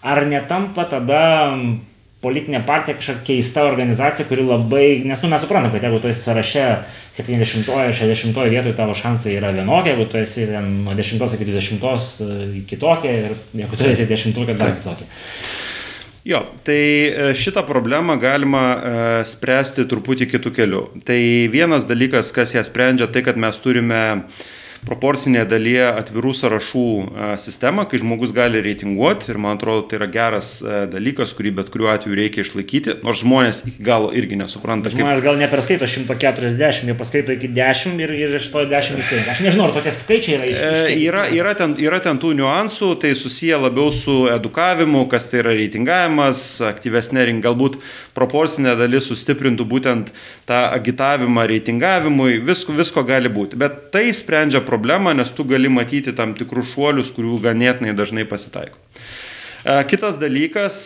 [0.05, 1.23] Ar netampa tada
[2.25, 6.25] politinė partija kažkokia keista organizacija, kuri labai, nes nu, mes suprantam, kad jeigu tu esi
[6.25, 6.65] sąraše
[7.15, 12.51] 70-oje, 60-oje vietoje tavo šansai yra vienokie, jeigu tu esi nuo 10 iki 20 e,
[12.67, 15.07] kitokie ir jeigu tu esi 10 dar kitokie.
[16.29, 20.83] Jo, tai e, šitą problemą galima uh, spręsti truputį kitų kelių.
[21.09, 21.21] Tai
[21.55, 24.49] vienas dalykas, kas ją sprendžia, tai kad mes turime uh,
[24.87, 26.87] proporcinėje dalyje atvirų sąrašų
[27.43, 30.59] sistemą, kai žmogus gali reitinguoti ir man atrodo tai yra geras
[30.93, 34.93] dalykas, kurį bet kuriuo atveju reikia išlaikyti, nors žmonės iki galo irgi nesupranta.
[34.93, 35.27] Žmonės kaip...
[35.27, 39.27] gal neperskaito 140, jie paskaito iki 10 ir, ir iš to 10 vis tiek.
[39.33, 40.87] Aš nežinau, ar tokie skaičiai yra iš tikrųjų.
[40.93, 45.43] E, yra, yra, ten, yra ten tų niuansų, tai susiję labiau su edukavimu, kas tai
[45.43, 47.81] yra reitingavimas, aktyvesnė rink, galbūt
[48.19, 50.13] proporcinė dalis sustiprintų būtent
[50.49, 53.59] tą agitavimą reitingavimui, visko, visko gali būti.
[53.61, 58.77] Bet tai sprendžia problemą, nes tu gali matyti tam tikrus šuolius, kurių ganėtinai dažnai pasitaiko.
[59.91, 60.77] Kitas dalykas,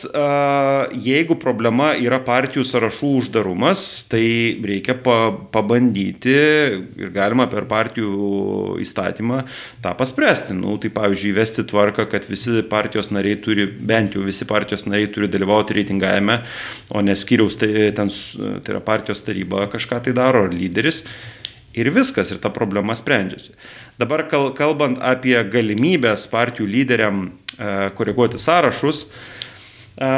[1.04, 4.22] jeigu problema yra partijų sąrašų uždarumas, tai
[4.64, 9.42] reikia pabandyti ir galima per partijų įstatymą
[9.84, 10.56] tą paspręsti.
[10.56, 15.12] Nu, tai pavyzdžiui, įvesti tvarką, kad visi partijos nariai turi, bent jau visi partijos nariai
[15.12, 16.40] turi dalyvauti reitingavime,
[16.96, 18.10] o neskiriaus tai, ten,
[18.64, 21.04] tai yra partijos taryba kažką tai daro, ar lyderis.
[21.78, 23.54] Ir viskas, ir ta problema sprendžiasi.
[24.00, 29.12] Dabar kalbant apie galimybės partijų lyderiam E, koreguoti sąrašus.
[30.00, 30.08] E,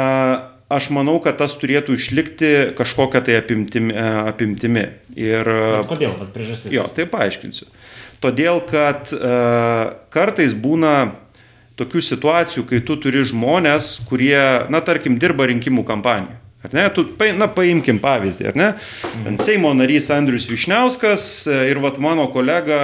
[0.69, 3.91] aš manau, kad tas turėtų išlikti kažkokią tai apimtimi.
[3.91, 4.85] E, apimtimi.
[5.19, 5.51] Ir,
[5.81, 6.15] Bet kodėl?
[6.21, 6.71] Vat priežastis.
[6.73, 7.67] Jo, tai paaiškinsiu.
[8.23, 9.11] Todėl, kad
[10.09, 10.93] kartais būna
[11.77, 14.39] tokių situacijų, kai tu turi žmonės, kurie,
[14.71, 16.39] na, tarkim, dirba rinkimų kampaniją.
[16.65, 16.85] Ar ne?
[16.89, 17.03] Tu,
[17.37, 18.67] na, paimkim pavyzdį, ar ne?
[19.25, 22.79] Ten Seimo narys Andrius Višniauskas e, ir vat mano kolega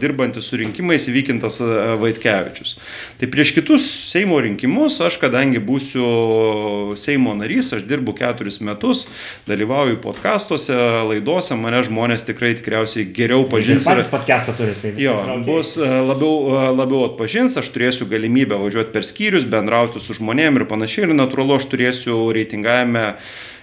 [0.00, 1.68] dirbantis su rinkimais įvykintas e,
[2.02, 2.74] Vaitkevičius.
[3.20, 9.06] Tai prieš kitus Seimo rinkimus aš, kadangi būsiu Seimo narys, aš dirbu keturis metus,
[9.48, 10.76] dalyvauju podkastuose,
[11.08, 13.88] laidose, mane žmonės tikrai tikriausiai geriau pažins.
[13.88, 14.92] Ir pats podcastą turite.
[14.92, 15.16] Tai jo,
[15.48, 20.68] bus e, labiau, labiau atpažins, aš turėsiu galimybę važiuoti per skyrius, bendrauti su žmonėmis ir
[20.68, 21.08] panašiai.
[21.08, 23.14] Ir natūralu, aš turėsiu reitingavimą turėjome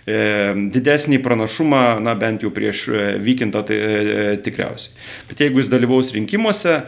[0.08, 4.96] e, didesnį pranašumą, na bent jau prieš e, Vykintą tai e, tikriausiai.
[5.30, 6.86] Bet jeigu jis dalyvaus rinkimuose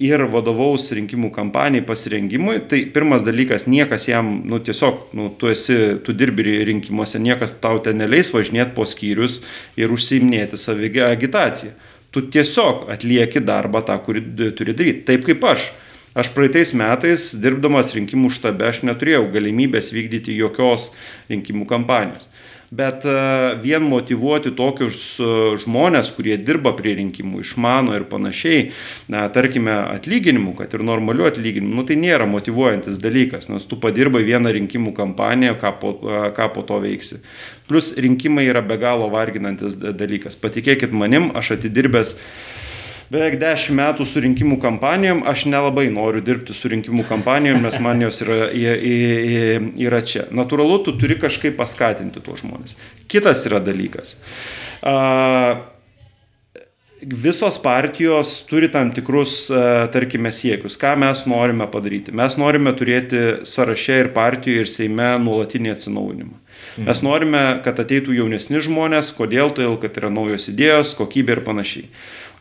[0.00, 6.00] ir vadovaus rinkimų kampanijai pasirengimui, tai pirmas dalykas, niekas jam, nu tiesiog, nu, tu esi,
[6.04, 9.42] tu dirbi rinkimuose, niekas tau ten neleis važinėti po skyrius
[9.76, 11.76] ir užsiimnėti savigę agitaciją.
[12.10, 14.24] Tu tiesiog atlieki darbą tą, kurį
[14.58, 15.04] turi daryti.
[15.06, 15.68] Taip kaip aš.
[16.20, 20.90] Aš praeitais metais, dirbdamas rinkimų štabe, aš neturėjau galimybės vykdyti jokios
[21.30, 22.28] rinkimų kampanijos.
[22.70, 23.12] Bet e,
[23.62, 28.68] vien motivuoti tokius e, žmonės, kurie dirba prie rinkimų, išmano ir panašiai,
[29.10, 34.22] na, tarkime, atlyginimų, kad ir normalių atlyginimų, nu, tai nėra motivuojantis dalykas, nes tu padirbai
[34.28, 37.18] vieną rinkimų kampaniją, ką po, e, ką po to veiksi.
[37.66, 40.38] Plus rinkimai yra be galo varginantis dalykas.
[40.38, 42.18] Patikėkit manim, aš atidirbęs
[43.10, 48.04] beveik dešimt metų su rinkimų kampanijom, aš nelabai noriu dirbti su rinkimų kampanijom, nes man
[48.04, 50.28] jos yra, yra čia.
[50.34, 52.78] Natūralu, tu turi kažkaip paskatinti tuos žmonės.
[53.10, 54.14] Kitas yra dalykas.
[54.86, 54.94] A,
[57.00, 59.48] visos partijos turi tam tikrus,
[59.90, 60.78] tarkime, siekius.
[60.78, 62.14] Ką mes norime padaryti?
[62.14, 66.36] Mes norime turėti sąraše ir partijų, ir Seime nuolatinį atsinaujinimą.
[66.76, 66.86] Mhm.
[66.86, 71.88] Mes norime, kad ateitų jaunesni žmonės, kodėl, todėl, kad yra naujos idėjos, kokybė ir panašiai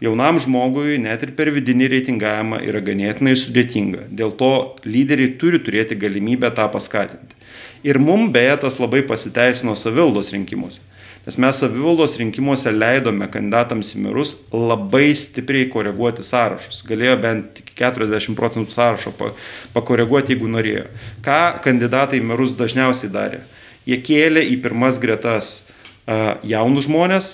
[0.04, 4.08] jaunam žmogui net ir per vidinį reitingavimą yra ganėtinai sudėtinga.
[4.10, 4.54] Dėl to
[4.88, 7.36] lyderiai turi turėti galimybę tą paskatinti.
[7.84, 10.82] Ir mum beje tas labai pasiteisino savivaldos rinkimuose.
[11.28, 16.80] Nes mes savivaldos rinkimuose leidome kandidatams į merus labai stipriai koreguoti sąrašus.
[16.88, 19.14] Galėjo bent 40 procentų sąrašo
[19.76, 20.88] pakoreguoti, jeigu norėjo.
[21.26, 23.44] Ką kandidatai į merus dažniausiai darė?
[23.88, 25.52] Jie kėlė į pirmas gretas
[26.48, 27.34] jaunus žmonės,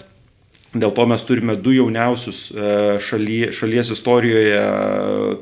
[0.76, 2.72] Dėl to mes turime du jauniausius e,
[3.04, 4.58] šaly, šalies istorijoje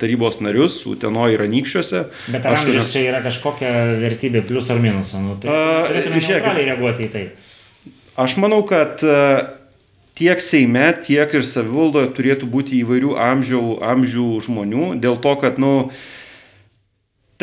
[0.02, 2.04] tarybos narius, Uteno ir Anykščiuose.
[2.36, 3.72] Bet ar amžius čia yra kažkokia
[4.04, 5.16] vertybė, plus ar minus?
[5.18, 5.58] Nu, tai
[5.90, 7.26] turėtume neutraliai reaguoti į tai.
[8.22, 9.20] Aš manau, kad e,
[10.20, 13.64] tiek Seime, tiek ir savivaldoje turėtų būti įvairių amžių,
[13.94, 15.90] amžių žmonių, dėl to, kad, na, nu,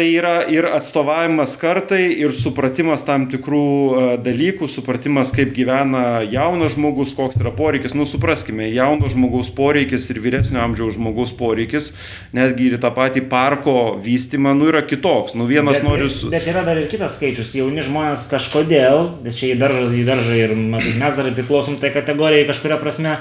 [0.00, 6.72] tai yra ir atstovavimas kartai, ir supratimas tam tikrų e, dalykų, supratimas, kaip gyvena jaunas
[6.72, 7.92] žmogus, koks yra poreikis.
[7.92, 11.90] Nu, supraskime, jauno žmogaus poreikis ir vyresnio amžiaus žmogaus poreikis,
[12.32, 15.36] netgi ir tą patį parko vystimą, nu, yra kitoks.
[15.36, 16.08] Nu, vienas bet, nori...
[16.32, 17.52] Bet yra dar ir kitas skaičius.
[17.60, 22.48] Jauni žmonės kažkodėl, čia į daržą, į daržą ir matyt, mes dar priklausom tai kategorijai
[22.48, 23.18] kažkuria prasme,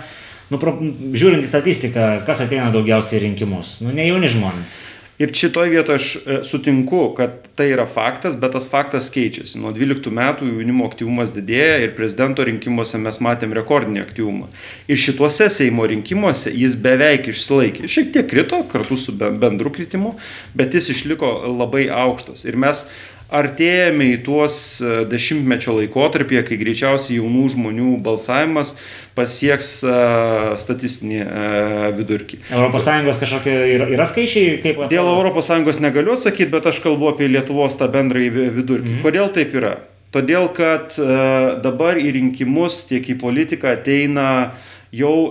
[0.47, 3.81] nu, pro, žiūrint į statistiką, kas ateina daugiausiai rinkimus.
[3.83, 4.85] Nu, ne jauni žmonės.
[5.19, 9.59] Ir šitoje vietoje aš e, sutinku, kad tai yra faktas, bet tas faktas keičiasi.
[9.59, 14.47] Nuo 12 metų jaunimo aktyvumas didėja ir prezidento rinkimuose mes matėm rekordinį aktyvumą.
[14.87, 17.89] Ir šituose Seimo rinkimuose jis beveik išsilaikė.
[17.91, 20.15] Šiek tiek krito kartu su bendru kritimu,
[20.55, 22.47] bet jis išliko labai aukštas.
[22.47, 22.85] Ir mes
[23.29, 28.73] artėjame į tuos e, dešimtmečio laikotarpį, kai greičiausiai jaunų žmonių balsavimas
[29.19, 32.37] pasieks uh, statistinį uh, vidurkį.
[32.55, 34.79] ES kažkokie yra, yra skaičiai, kaip...
[34.91, 38.29] Dėl ES negaliu atsakyti, bet aš kalbu apie Lietuvos tą bendrąjį
[38.61, 38.93] vidurkį.
[38.93, 39.01] Mhm.
[39.03, 39.73] Kodėl taip yra?
[40.15, 44.29] Todėl, kad uh, dabar į rinkimus tiek į politiką ateina
[44.91, 45.29] jau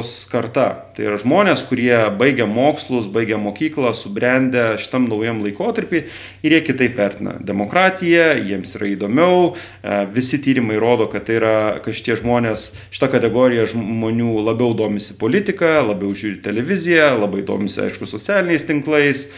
[0.00, 0.66] ES karta.
[0.96, 6.02] Tai yra žmonės, kurie baigia mokslus, baigia mokyklą, subrendę šitam naujam laikotarpį
[6.44, 11.56] ir jie kitaip vertina demokratiją, jiems yra įdomiau, e, visi tyrimai rodo, kad tai yra,
[11.80, 18.08] kad šitie žmonės, šita kategorija žmonių labiau domisi politika, labiau žiūri televiziją, labai domisi, aišku,
[18.10, 19.28] socialiniais tinklais,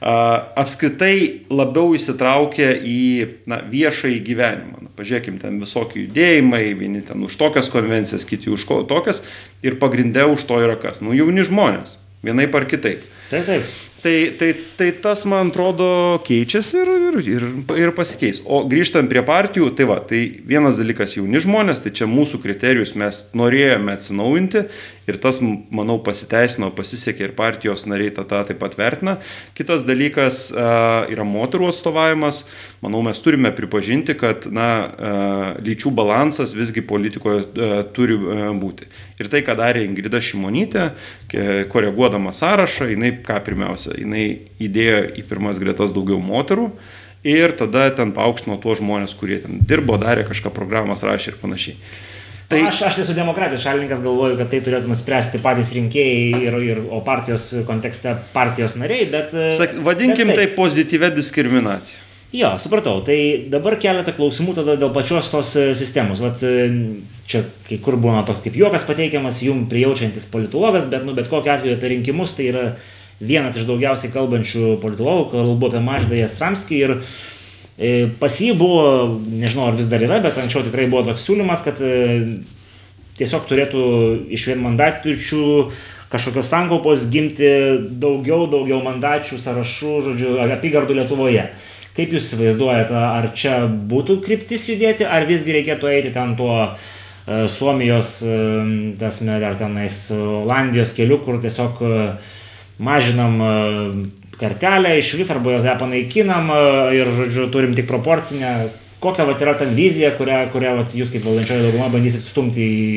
[0.00, 3.00] apskritai labiau įsitraukia į
[3.50, 4.84] na, viešąjį gyvenimą.
[4.86, 9.22] Na, pažiūrėkim, ten visokie judėjimai, vieni ten už tokias konvencijas, kiti už tokias
[9.66, 11.02] ir pagrindė už to yra kas?
[11.04, 13.04] Nu, jauni žmonės, vienaip ar kitaip.
[13.30, 13.89] Taip, taip.
[14.02, 15.86] Tai, tai, tai tas, man atrodo,
[16.24, 17.44] keičiasi ir, ir, ir,
[17.82, 18.40] ir pasikeis.
[18.48, 22.94] O grįžtant prie partijų, tai va, tai vienas dalykas jauni žmonės, tai čia mūsų kriterijus
[22.96, 24.64] mes norėjome atsinaujinti
[25.10, 29.18] ir tas, manau, pasiteisino, pasisekė ir partijos nariai tą, tą taip pat vertina.
[29.58, 30.70] Kitas dalykas a,
[31.12, 32.44] yra moterų atstovavimas.
[32.84, 35.14] Manau, mes turime pripažinti, kad na, a,
[35.60, 38.88] lyčių balansas visgi politikoje a, turi a, būti.
[39.20, 40.86] Ir tai, ką darė Ingrida Šimonytė,
[41.72, 44.26] koreguodama sąrašą, jinai ką pirmiausia jinai
[44.62, 46.70] įdėjo į pirmas gretas daugiau moterų
[47.26, 51.76] ir tada ten paaukštino tuos žmonės, kurie ten dirbo, darė kažką programas, rašė ir panašiai.
[52.50, 52.64] Tai...
[52.66, 56.98] Aš, aš esu demokratijos šalininkas, galvoju, kad tai turėtų nuspręsti patys rinkėjai, ir, ir, o
[57.06, 59.36] partijos kontekste partijos nariai, bet...
[59.54, 62.06] Sak, vadinkim bet tai, tai pozityvę diskriminaciją.
[62.30, 63.00] Jo, supratau.
[63.02, 63.16] Tai
[63.50, 66.20] dabar keletą klausimų tada dėl pačios tos e, sistemos.
[66.22, 66.68] Vat e,
[67.30, 71.56] čia kai kur būna toks kaip juokas pateikiamas, jum prijaučiantis politologas, bet, nu, bet kokiu
[71.56, 72.64] atveju apie rinkimus tai yra
[73.20, 79.68] vienas iš daugiausiai kalbančių politologų, kalbu apie Maždą Jastramskį ir e, pas jį buvo, nežinau
[79.68, 82.40] ar vis dar yra, bet anksčiau tikrai buvo toks siūlymas, kad e,
[83.20, 83.82] tiesiog turėtų
[84.32, 85.42] iš vienmandatyčių
[86.10, 87.50] kažkokios sankaupos gimti
[88.02, 91.44] daugiau, daugiau mandačių, sąrašų, žodžiu, apygardų Lietuvoje.
[91.94, 97.46] Kaip Jūs įsivaizduojate, ar čia būtų kryptis judėti, ar visgi reikėtų eiti ten tuo uh,
[97.50, 98.12] Suomijos,
[98.98, 102.30] tasme, ar tenais Olandijos keliu, kur tiesiog uh,
[102.80, 103.50] mažinam e,
[104.40, 106.62] kartelę iš vis arba ją panaikinam e,
[107.00, 108.70] ir, žodžiu, turim tik proporcinę.
[109.00, 112.90] Kokia vat, yra ta vizija, kurią, kurią vat, jūs kaip valdančioji dauguma bandysit stumti į,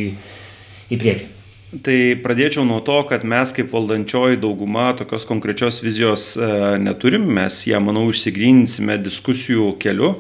[0.92, 1.30] į priekį?
[1.84, 6.50] Tai pradėčiau nuo to, kad mes kaip valdančioji dauguma tokios konkrečios vizijos e,
[6.84, 10.18] neturim, mes ją, manau, išsigryninsime diskusijų keliu.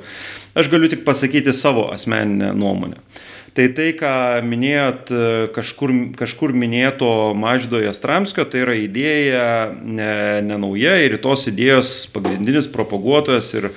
[0.57, 2.97] Aš galiu tik pasakyti savo asmeninę nuomonę.
[2.99, 4.12] E, Tai tai, ką
[4.49, 9.43] minėjot, e, kažkur, kažkur minėto Maždo Jastramskio, tai yra idėja
[9.78, 10.58] ne, ne
[11.06, 13.68] ir tos idėjos pagrindinis propaguotojas ir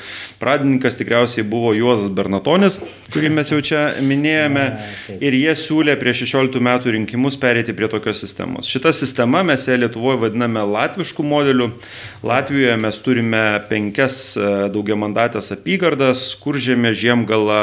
[0.41, 2.79] pradininkas tikriausiai buvo Juozas Bernatonis,
[3.13, 4.65] kurį mes jau čia minėjome.
[5.21, 8.73] Ir jie siūlė prieš 16 metų rinkimus perėti prie tokios sistemos.
[8.73, 11.69] Šita sistema mes ją Lietuvoje vadiname latviškų modeliu.
[12.25, 17.61] Latvijoje mes turime penkias e, daugiamandatės apygardas, kur žemė, žiemgala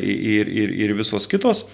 [0.00, 1.68] ir, ir, ir visos kitos vietos.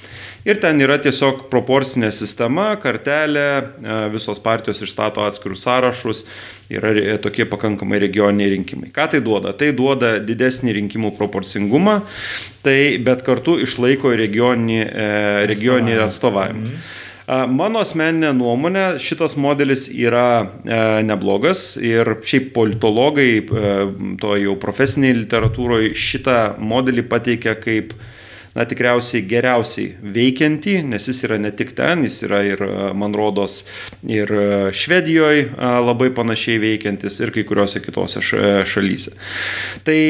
[0.47, 3.49] Ir ten yra tiesiog proporcinė sistema, kartelė,
[3.83, 6.25] e, visos partijos išstato atskirus sąrašus,
[6.71, 8.93] yra tokie pakankamai regioniniai rinkimai.
[8.95, 9.53] Ką tai duoda?
[9.53, 12.03] Tai duoda didesnį rinkimų proporcingumą,
[12.63, 16.63] tai bet kartu išlaiko regioninį, e, regioninį atstovavimą.
[16.63, 17.03] Mhm.
[17.27, 23.73] Mano asmeninė nuomonė, šitas modelis yra e, neblogas ir šiaip politologai, e,
[24.23, 27.97] to jau profesiniai literatūroje šitą modelį pateikia kaip
[28.57, 32.65] na, tikriausiai geriausiai veikiantį, nes jis yra ne tik ten, jis yra ir,
[32.97, 33.61] man rodos,
[34.09, 34.33] ir
[34.73, 35.53] Švedijoje
[35.85, 39.15] labai panašiai veikiantis ir kai kuriuose kitose šalyse.
[39.87, 40.01] Tai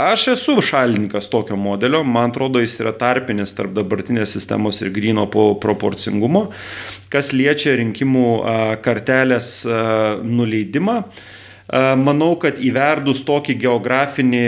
[0.00, 5.26] Aš esu šalininkas tokio modelio, man atrodo, jis yra tarpinis tarp dabartinės sistemos ir grino
[5.28, 6.46] proporcingumo,
[7.12, 8.30] kas liečia rinkimų
[8.86, 9.50] kartelės
[10.24, 10.96] nuleidimą.
[11.70, 14.44] Manau, kad įverdus tokį geografinį,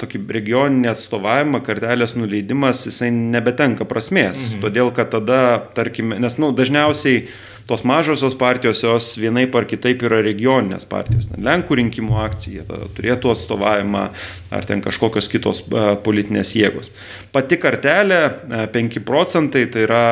[0.00, 4.40] tokį regioninį atstovavimą, kartelės nuleidimas, jisai nebetenka prasmės.
[4.40, 4.64] Mhm.
[4.64, 5.42] Todėl, kad tada,
[5.76, 7.28] tarkime, nes, nu, dažniausiai
[7.66, 11.26] tos mažosios partijos, jos vienaip ar kitaip yra regioninės partijos.
[11.34, 12.62] Lenkų rinkimų akcija
[12.94, 14.04] turėtų atstovavimą
[14.54, 15.64] ar ten kažkokios kitos
[16.06, 16.92] politinės jėgos.
[17.34, 18.20] Pati kartelė
[18.74, 20.04] 5 procentai, tai yra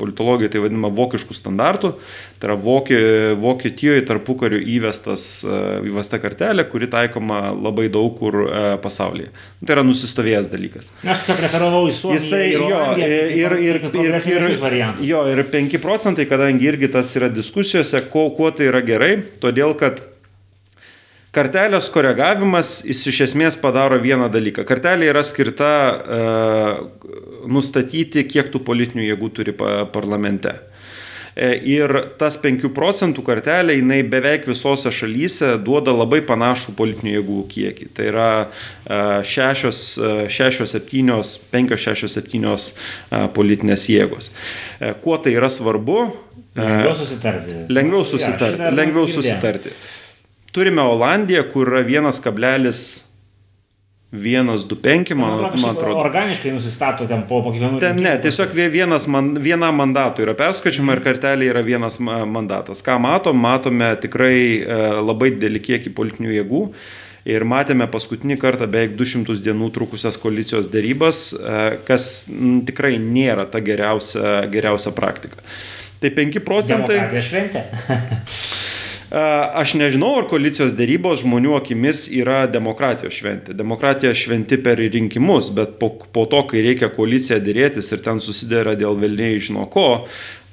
[0.00, 1.94] politologija tai vadinama vokiškų standartų,
[2.40, 2.56] tai yra
[3.40, 5.44] Vokietijoje tarpu kariu įvestas,
[5.86, 8.42] įvesta kartelė, kuri taikoma labai daug kur
[8.82, 9.30] pasaulyje.
[9.62, 10.92] Tai yra nusistovėjęs dalykas.
[11.04, 12.20] Aš tiesiog referavau į Suomiją.
[12.20, 13.80] Jisai, jo, ir, ir, ir,
[14.34, 18.80] ir, jo, ir 5 procentai, kada kadangi irgi tas yra diskusijose, kuo, kuo tai yra
[18.80, 20.06] gerai, todėl kad
[21.30, 24.64] Kartelės koregavimas jis iš esmės padaro vieną dalyką.
[24.66, 26.80] Kartelė yra skirta uh,
[27.46, 30.56] nustatyti, kiek tų politinių jėgų turi pa parlamente.
[31.36, 37.42] E, ir tas 5 procentų kartelė, jinai beveik visose šalyse duoda labai panašų politinių jėgų
[37.52, 37.90] kiekį.
[37.96, 38.30] Tai yra
[39.26, 39.70] 6,
[40.30, 41.20] 6 7,
[41.52, 44.32] 5, 6, 7 politinės jėgos.
[44.80, 46.00] E, kuo tai yra svarbu?
[46.56, 47.60] Lengviau susitarti.
[47.70, 48.64] Lengviau susitarti.
[48.66, 49.74] Ja, lengviau susitarti.
[50.50, 53.09] Turime Olandiją, kur yra 1,1
[54.12, 55.98] 125, man, man, man atrodo.
[56.02, 57.78] Organiškai nusistato ten po, kiekvienų.
[57.82, 62.82] Ten ne, tiesiog vienas man, vienam mandatui yra perskačiama ir kartelė yra vienas mandatas.
[62.82, 66.64] Ką matom, matome tikrai e, labai didelį kiekį politinių jėgų.
[67.30, 72.10] Ir matėme paskutinį kartą beveik 200 dienų trukusias koalicijos dėrybas, e, kas
[72.66, 75.38] tikrai nėra ta geriausia, geriausia praktika.
[76.02, 76.98] Tai 5 procentai.
[76.98, 77.66] Demokratija šventė.
[79.10, 83.56] Aš nežinau, ar koalicijos dėrybos žmonių akimis yra demokratijos šventė.
[83.58, 88.76] Demokratija šventi per rinkimus, bet po, po to, kai reikia koaliciją dėrėtis ir ten susidėra
[88.78, 90.06] dėl velniai žino ko,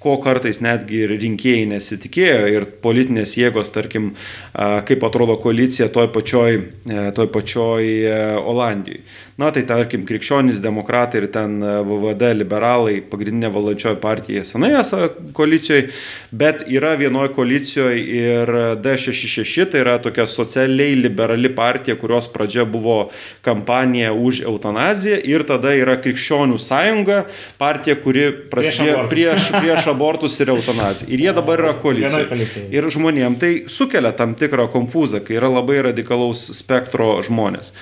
[0.07, 4.13] ko kartais netgi ir rinkėjai nesitikėjo ir politinės jėgos, tarkim,
[4.53, 9.03] kaip atrodo koalicija toj pačioj, e, toj pačioj e, Olandijoje.
[9.37, 15.11] Na tai tarkim, krikščionys demokratai ir ten e, VVD liberalai, pagrindinė valdančioji partija senai esą
[15.37, 15.89] koalicijoje,
[16.31, 18.53] bet yra vienoje koalicijoje ir
[18.83, 22.97] D66, tai yra tokia socialiai liberali partija, kurios pradžia buvo
[23.45, 27.23] kampanija už eutanaziją ir tada yra krikščionių sąjunga,
[27.61, 31.09] partija, kuri prasidėjo prieš, prieš, prieš abortus ir eutanaziją.
[31.11, 32.67] Ir jie dabar yra koalicijoje.
[32.71, 37.73] Ir žmonėm tai sukelia tam tikrą konfuzą, kai yra labai radikalaus spektro žmonės.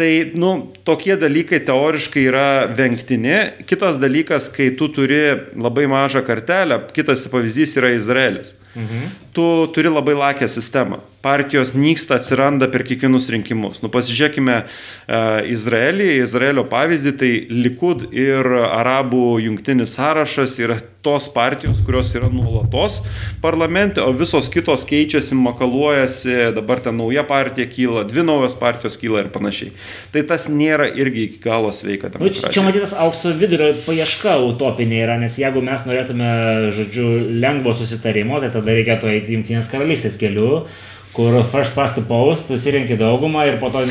[0.00, 0.54] Tai, nu,
[0.88, 3.36] tokie dalykai teoriškai yra vengtini.
[3.68, 5.22] Kitas dalykas, kai tu turi
[5.54, 8.56] labai mažą kartelę, kitas pavyzdys yra Izraelis.
[8.74, 9.08] Mhm.
[9.32, 10.98] Tu turi labai lakę sistemą.
[11.22, 13.78] Partijos nyksta, atsiranda per kiekvienus rinkimus.
[13.82, 21.80] Nu, pasižiūrėkime uh, Izraelį, Izraelio pavyzdį, tai Likud ir Arabų jungtinis sąrašas yra tos partijos,
[21.82, 23.00] kurios yra nuolatos
[23.42, 29.24] parlamente, o visos kitos keičiasi, makaluojasi, dabar ten nauja partija kyla, dvi naujos partijos kyla
[29.24, 29.72] ir panašiai.
[30.14, 32.10] Tai tas nėra irgi iki galo sveika.
[32.22, 36.30] Nu, čia matytas aukso vidurio paieška utopinė yra, nes jeigu mes norėtume,
[36.76, 37.08] žodžiu,
[37.42, 40.64] lengvo susitarimo, tai tada reikėtų eiti Junktinės karalystės keliu
[41.12, 43.84] kur first past the post, susirinkti daugumą ir po to...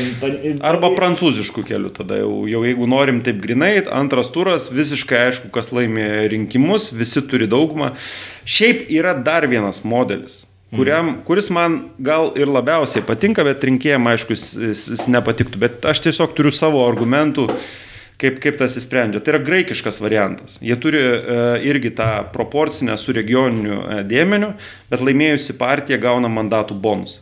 [0.66, 5.70] Arba prancūziškų kelių tada jau, jau jeigu norim taip grinai, antras turas, visiškai aišku, kas
[5.74, 7.92] laimė rinkimus, visi turi daugumą.
[8.42, 10.40] Šiaip yra dar vienas modelis,
[10.74, 16.02] kuriam, kuris man gal ir labiausiai patinka, bet rinkėjams aišku, jis, jis nepatiktų, bet aš
[16.08, 17.46] tiesiog turiu savo argumentų
[18.22, 19.20] kaip, kaip tas įsprendžia.
[19.22, 20.56] Tai yra graikiškas variantas.
[20.62, 24.52] Jie turi e, irgi tą proporcinę su regioniniu e, dėmeniu,
[24.92, 27.20] bet laimėjusi partija gauna mandatų bonus.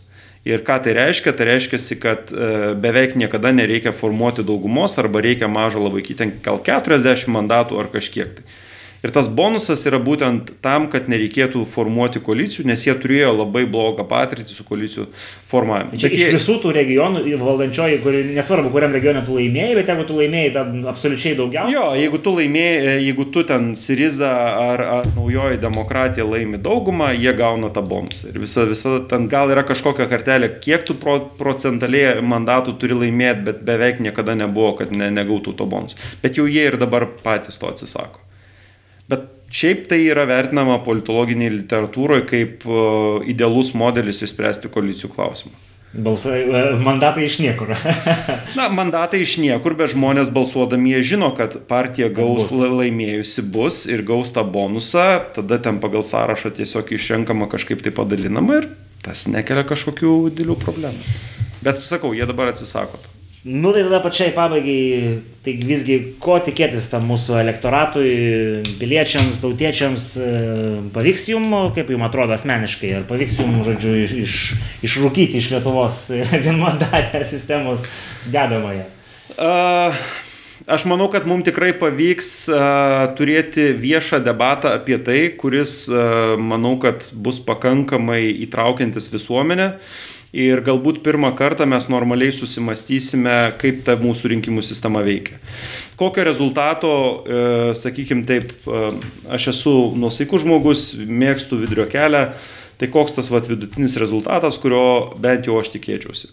[0.49, 1.35] Ir ką tai reiškia?
[1.37, 6.63] Tai reiškia, kad e, beveik niekada nereikia formuoti daugumos arba reikia mažo labai, ten gal
[6.65, 8.39] 40 mandatų ar kažkiek.
[8.39, 8.61] Tai.
[9.01, 14.05] Ir tas bonusas yra būtent tam, kad nereikėtų formuoti koalicijų, nes jie turėjo labai blogą
[14.09, 15.07] patirtį su koalicijų
[15.49, 15.97] formavimu.
[15.97, 16.27] Čia jie...
[16.27, 20.53] iš visų tų regionų valdančioji, kuri, nesvarbu, kuriam regione tu laimėjai, bet jeigu tu laimėjai,
[20.59, 21.77] tad absoliučiai daugiausiai.
[21.79, 24.35] Jo, jeigu tu laimėjai, jeigu tu ten Siriza
[24.67, 28.35] ar, ar naujoji demokratija laimi daugumą, jie gauna tą bonusą.
[28.35, 33.47] Ir visa, visa ten gal yra kažkokia kartelė, kiek tu pro, procentaliai mandatų turi laimėti,
[33.49, 35.97] bet beveik niekada nebuvo, kad ne, negautų to bonusą.
[36.21, 38.27] Bet jau jie ir dabar patys to atsisako.
[39.11, 42.85] Bet šiaip tai yra vertinama politologiniai literatūroje kaip e,
[43.33, 45.59] idealus modelis įspręsti koalicijų klausimą.
[45.91, 47.73] Balsai, e, mandatai iš niekur.
[48.59, 52.63] Na, mandatai iš niekur, bet žmonės balsuodami jie žino, kad partija gaus bus.
[52.79, 58.63] laimėjusi bus ir gaus tą bonusą, tada ten pagal sąrašą tiesiog išrenkama kažkaip tai padalinama
[58.63, 58.71] ir
[59.03, 61.17] tas nekelia kažkokių didelių problemų.
[61.65, 63.01] Bet sakau, jie dabar atsisako.
[63.43, 68.11] Nu tai tada pačiai pabaigai, tai visgi ko tikėtis tam mūsų elektoratui,
[68.77, 70.33] piliečiams, tautiečiams, e,
[70.93, 74.35] pavyks jums, kaip jums atrodo asmeniškai, ar pavyks jums, žodžiu, iš, iš,
[74.91, 76.05] išrūkyti iš Lietuvos
[76.45, 77.81] vienmandatę sistemos
[78.29, 78.85] dedamąją?
[79.41, 79.97] Uh,
[80.69, 86.77] aš manau, kad mums tikrai pavyks uh, turėti viešą debatą apie tai, kuris, uh, manau,
[86.83, 89.73] kad bus pakankamai įtraukiantis visuomenę.
[89.81, 95.41] Uh, ir galbūt pirmą kartą mes normaliai susimastysime, kaip ta mūsų rinkimų sistema veikia.
[96.01, 96.93] Kokio rezultato,
[97.27, 97.43] e,
[97.79, 98.93] sakykime taip, e,
[99.31, 102.31] aš esu nusaikus žmogus, mėgstu vidurio kelią,
[102.81, 106.33] tai koks tas vat, vidutinis rezultatas, kurio bent jau aš tikėčiausi.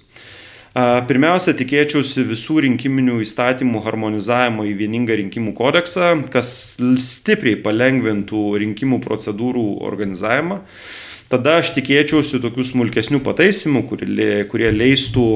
[0.78, 6.52] Pirmiausia, tikėčiausi visų rinkiminių įstatymų harmonizavimo į vieningą rinkimų kodeksą, kas
[7.02, 10.60] stipriai palengvintų rinkimų procedūrų organizavimą.
[11.32, 15.28] Tada aš tikėčiausi tokių smulkesnių pataisimų, kurie, kurie leistų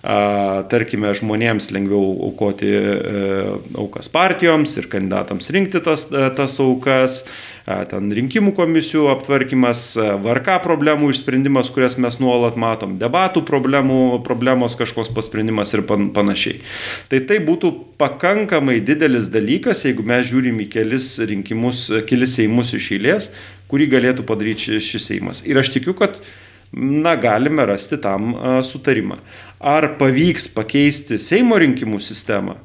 [0.00, 3.22] a, tarkime, žmonėms lengviau aukoti e,
[3.78, 7.20] aukas partijoms ir kandidatams rinkti tas, e, tas aukas,
[7.66, 14.00] a, ten rinkimų komisijų aptvarkymas, a, VRK problemų išsprendimas, kurias mes nuolat matom, debatų problemų,
[14.26, 16.62] problemos kažkoks pasprendimas ir pan, panašiai.
[17.12, 22.92] Tai tai būtų pakankamai didelis dalykas, jeigu mes žiūrim į kelis rinkimus, kelis seimus iš
[22.96, 23.30] eilės,
[23.70, 25.44] kurį galėtų padaryti šis seimas.
[25.46, 26.18] Ir aš tikiu, kad
[26.72, 28.34] na, galime rasti tam
[28.66, 29.20] sutarimą.
[29.60, 32.58] Ar pavyks pakeisti Seimo rinkimų sistemą?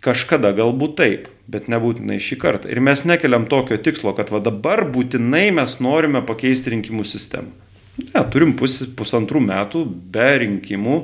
[0.00, 2.70] Kažkada galbūt taip, bet nebūtinai šį kartą.
[2.72, 7.52] Ir mes nekeliam tokio tikslo, kad va dabar būtinai mes norime pakeisti rinkimų sistemą.
[8.00, 9.84] Ne, turim pus, pusantrų metų
[10.14, 11.02] be rinkimų,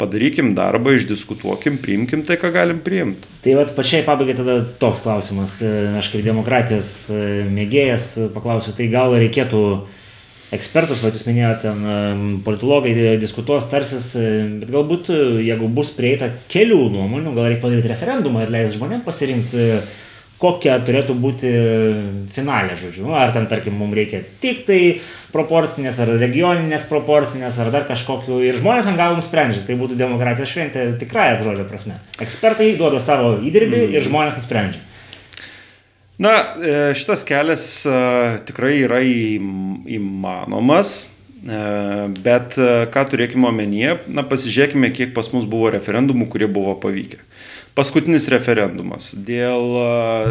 [0.00, 3.28] padarykim darbą, išdiskutuokim, priimkim tai, ką galim priimti.
[3.44, 5.58] Tai va pačiai pabaigai tada toks klausimas.
[6.00, 6.88] Aš kaip demokratijos
[7.54, 9.62] mėgėjas paklausiu, tai gal reikėtų
[10.54, 11.72] ekspertus, va jūs minėjote,
[12.46, 14.30] politologai diskutuos, tarsis, e,
[14.60, 19.06] bet galbūt e, jeigu bus prieita kelių nuomonių, gal reikia padaryti referendumą ir leisti žmonėms
[19.06, 19.68] pasirinkti,
[20.42, 21.50] kokia turėtų būti
[22.34, 23.10] finalė, žodžiu.
[23.16, 24.80] Ar ten, tarkim, mums reikia tik tai
[25.34, 28.40] proporcinės, ar regioninės proporcinės, ar dar kažkokiu.
[28.44, 32.00] Ir žmonės ant galo nusprendžia, tai būtų demokratijos šventė tikrąją žodžio prasme.
[32.22, 33.96] Ekspertai duoda savo įdirbį mm.
[33.96, 34.82] ir žmonės nusprendžia.
[36.18, 37.96] Na, e, šitas kelias e,
[38.46, 41.62] tikrai yra įmanomas, e,
[42.22, 42.54] bet
[42.94, 47.18] ką turėkime omenyje, na, pasižiūrėkime, kiek pas mus buvo referendumų, kurie buvo pavykę
[47.74, 49.74] paskutinis referendumas dėl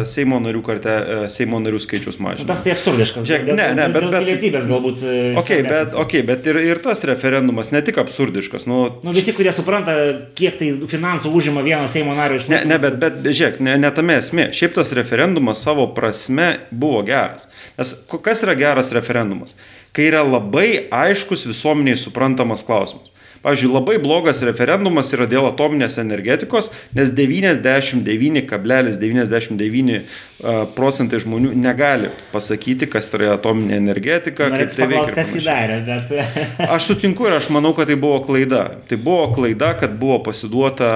[0.08, 0.94] Seimo narių, karte,
[1.32, 2.48] Seimo narių skaičiaus mažinimo.
[2.48, 3.26] Tas tai absurdiškas.
[3.28, 4.06] Žiūrėk, ne, ne, bet...
[4.08, 5.04] bet pilietybės galbūt.
[5.42, 8.64] Okay, bet, okay, bet ir, ir tas referendumas ne tik absurdiškas.
[8.70, 9.96] Nu, nu, visi, kurie supranta,
[10.38, 12.48] kiek tai finansų užima vieno Seimo nario iš...
[12.52, 14.48] Ne, ne, bet, bet žiūrėk, ne, ne tame esmė.
[14.56, 17.50] Šiaip tas referendumas savo prasme buvo geras.
[17.78, 19.58] Nes kas yra geras referendumas?
[19.94, 23.13] Kai yra labai aiškus visuomeniai suprantamas klausimas.
[23.44, 28.48] Pavyzdžiui, labai blogas referendumas yra dėl atominės energetikos, nes 99,99
[29.04, 30.00] ,99
[30.74, 35.14] procentai žmonių negali pasakyti, kas yra atominė energetika, Norėt kaip tai veikia.
[35.16, 36.12] Kas įdarė, bet...
[36.74, 38.64] aš sutinku ir aš manau, kad tai buvo klaida.
[38.88, 40.90] Tai buvo klaida, kad buvo pasiduota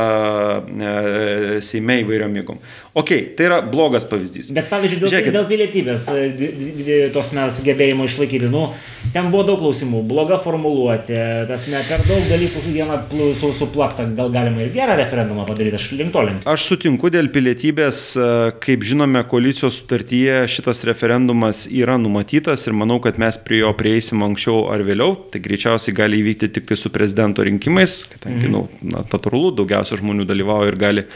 [0.65, 2.61] e, Seime įvairiam jėgom.
[2.99, 4.53] Ok, tai yra blogas pavyzdys.
[4.57, 5.37] Bet pavyzdžiui, dėl, Žiūrėkit.
[5.37, 8.69] dėl pilietybės, e, tos mes sugebėjimo išlaikyti, nu,
[9.15, 11.21] ten buvo daug klausimų, bloga formuluotė,
[11.51, 12.99] tas ne per daug dalykų vieną
[13.41, 16.45] su, suplaktą, gal galima ir gerą referendumą padaryti, aš link to link.
[16.49, 18.29] Aš sutinku dėl pilietybės, e,
[18.65, 24.23] kaip žinome, koalicijos sutartyje šitas referendumas yra numatytas ir manau, kad mes prie jo prieisim
[24.27, 28.55] anksčiau ar vėliau, tai greičiausiai gali įvykti tik tai su prezidento rinkimais, kadangi, mm.
[28.55, 31.07] nu, natūralu, daugiausia žmonių dalyvauja ir gali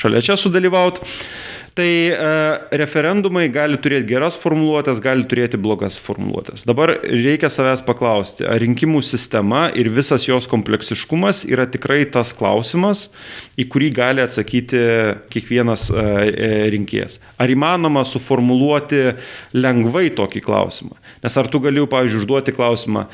[0.00, 1.08] šalia čia sudalyvauti.
[1.74, 2.14] Tai e,
[2.80, 6.64] referendumai gali turėti geras formuluotės, gali turėti blogas formuluotės.
[6.66, 13.06] Dabar reikia savęs paklausti, ar rinkimų sistema ir visas jos kompleksiškumas yra tikrai tas klausimas,
[13.54, 14.80] į kurį gali atsakyti
[15.30, 17.20] kiekvienas e, e, rinkėjas.
[17.38, 19.04] Ar įmanoma suformuluoti
[19.54, 20.98] lengvai tokį klausimą?
[21.22, 23.06] Nes ar tu gali, pavyzdžiui, užduoti klausimą,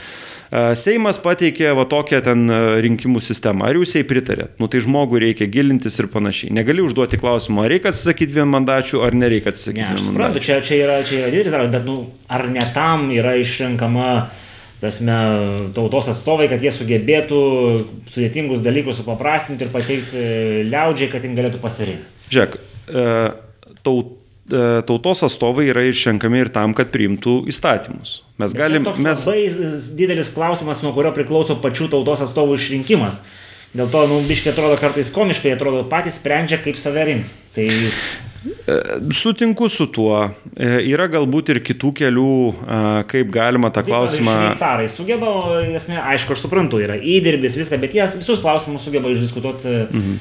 [0.51, 2.47] Seimas pateikė va tokią ten
[2.85, 3.67] rinkimų sistemą.
[3.71, 4.55] Ar jūs jai pritarėt?
[4.63, 6.53] Nu tai žmogui reikia gilintis ir panašiai.
[6.55, 10.13] Negali užduoti klausimą, ar reikia atsisakyti vienmandačių, ar nereikia atsisakyti ne, vienmandačių.
[10.13, 11.99] Suprantu, čia, čia yra, čia yra didelis darbas, bet nu,
[12.31, 14.13] ar ne tam yra išrenkama
[14.83, 15.19] tasme,
[15.75, 17.43] tautos atstovai, kad jie sugebėtų
[18.13, 20.25] sudėtingus dalykus supaprastinti ir pateikti
[20.69, 22.13] liaudžiai, kad jie galėtų pasirinkti.
[22.31, 23.33] Žiūrėk, E,
[23.83, 24.26] tautos
[25.27, 28.21] atstovai yra išrenkami ir tam, kad priimtų įstatymus.
[28.39, 28.87] Mes galim.
[29.03, 29.25] Mes...
[29.27, 33.23] Labai didelis klausimas, nuo kurio priklauso pačių tautos atstovų išrinkimas.
[33.77, 37.35] Dėl to, nu, biškai atrodo kartais komiškai, atrodo, patys sprendžia, kaip save rinks.
[37.57, 37.91] Tai E,
[39.15, 40.19] sutinku su tuo.
[40.57, 42.81] E, yra galbūt ir kitų kelių, e,
[43.11, 44.35] kaip galima tą klausimą.
[44.57, 45.33] Šveicarai sugeba,
[45.79, 50.19] esmė, aišku, aš suprantu, yra įdirbis, viską, bet jie visus klausimus sugeba išdiskutuoti, mhm.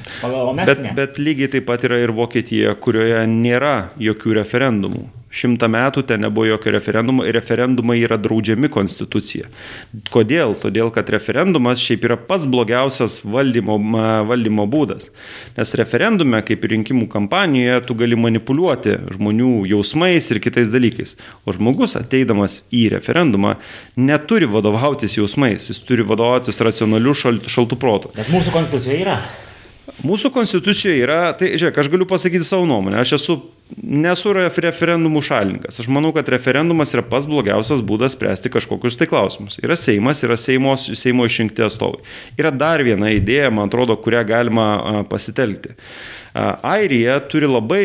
[0.56, 0.94] mes bet, ne.
[0.96, 5.06] Bet lygiai taip pat yra ir Vokietija, kurioje nėra jokių referendumų
[5.36, 9.50] šimtą metų ten nebuvo jokio referendumo ir referendumai yra draudžiami konstitucija.
[10.12, 10.56] Kodėl?
[10.60, 13.78] Todėl, kad referendumas šiaip yra pats blogiausias valdymo,
[14.28, 15.10] valdymo būdas.
[15.58, 21.16] Nes referendume, kaip ir rinkimų kampanijoje, tu gali manipuliuoti žmonių jausmais ir kitais dalykais.
[21.44, 23.56] O žmogus ateidamas į referendumą
[23.96, 28.16] neturi vadovautis jausmais, jis turi vadovautis racionaliu šaltų protų.
[28.16, 29.20] Bet mūsų konstitucijoje yra.
[29.86, 33.36] Mūsų konstitucijoje yra, tai žiūrėk, aš galiu pasakyti savo nuomonę, aš esu,
[33.78, 35.78] nesu referendumų šalininkas.
[35.82, 39.60] Aš manau, kad referendumas yra pats blogiausias būdas spręsti kažkokius tai klausimus.
[39.62, 42.02] Yra Seimas, yra Seimos, Seimo išrinkti atstovai.
[42.38, 44.66] Yra dar viena idėja, man atrodo, kurią galima
[45.10, 45.76] pasitelkti.
[46.66, 47.84] Airija turi labai,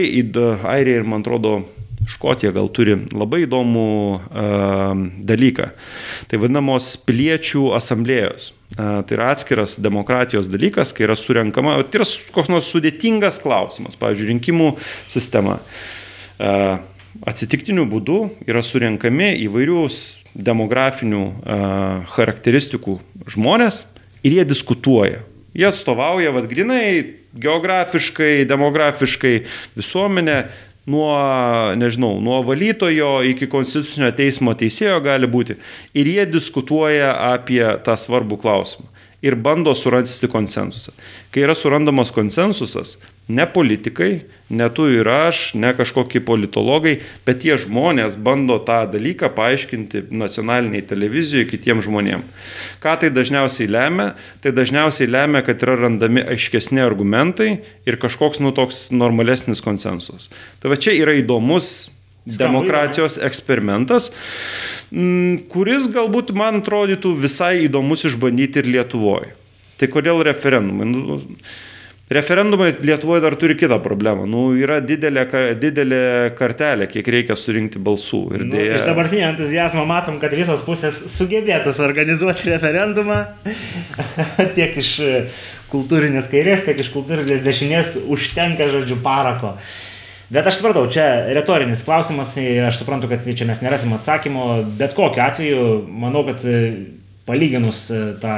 [0.73, 1.59] Airija ir man atrodo,
[2.09, 5.69] Škotija gal turi labai įdomų uh, dalyką.
[6.31, 8.51] Tai vadinamos piliečių asamblėjos.
[8.71, 13.99] Uh, tai yra atskiras demokratijos dalykas, kai yra surenkama, tai yra koks nors sudėtingas klausimas,
[13.99, 14.71] pavyzdžiui, rinkimų
[15.11, 15.59] sistema.
[16.41, 16.79] Uh,
[17.27, 20.01] atsitiktiniu būdu yra surenkami įvairius
[20.33, 22.97] demografinių uh, charakteristikų
[23.35, 23.83] žmonės
[24.23, 25.25] ir jie diskutuoja.
[25.51, 29.33] Jie atstovauja, vad grinai, geografiškai, demografiškai
[29.75, 30.37] visuomenę,
[30.89, 31.11] nuo,
[31.77, 35.57] nežinau, nuo valytojo iki konstitucinio teismo teisėjo gali būti.
[35.93, 38.89] Ir jie diskutuoja apie tą svarbų klausimą
[39.21, 40.93] ir bando surasti konsensusą.
[41.31, 42.95] Kai yra surandamas konsensusas,
[43.29, 49.29] ne politikai, ne tu ir aš, ne kažkokie politologai, bet tie žmonės bando tą dalyką
[49.37, 52.49] paaiškinti nacionaliniai televizijoje kitiems žmonėms.
[52.81, 54.11] Ką tai dažniausiai lemia?
[54.41, 57.51] Tai dažniausiai lemia, kad yra randami aiškesni argumentai
[57.85, 60.31] ir kažkoks nu toks normalesnis konsensusas.
[60.59, 61.91] Tai va čia yra įdomus
[62.25, 64.11] demokratijos eksperimentas,
[65.51, 69.33] kuris galbūt man atrodytų visai įdomus išbandyti ir Lietuvoje.
[69.81, 70.85] Tai kodėl referendumai?
[70.85, 71.19] Nu,
[72.11, 74.25] Referendumai Lietuvoje dar turi kitą problemą.
[74.27, 75.21] Nu, yra didelė,
[75.61, 76.01] didelė
[76.35, 78.19] kartelė, kiek reikia surinkti balsų.
[78.35, 78.81] Ir nu, dėja...
[78.81, 83.21] Iš dabartinio entuzijazmo matom, kad visos pusės sugebėtų suorganizuoti referendumą.
[84.57, 84.91] tiek iš
[85.71, 89.53] kultūrinės kairės, tiek iš kultūrinės dešinės užtenka, žodžiu, parako.
[90.31, 91.05] Bet aš supratau, čia
[91.35, 96.45] retorinis klausimas, aš suprantu, kad čia mes nerasim atsakymo, bet kokiu atveju, manau, kad
[97.27, 97.83] palyginus
[98.21, 98.35] tą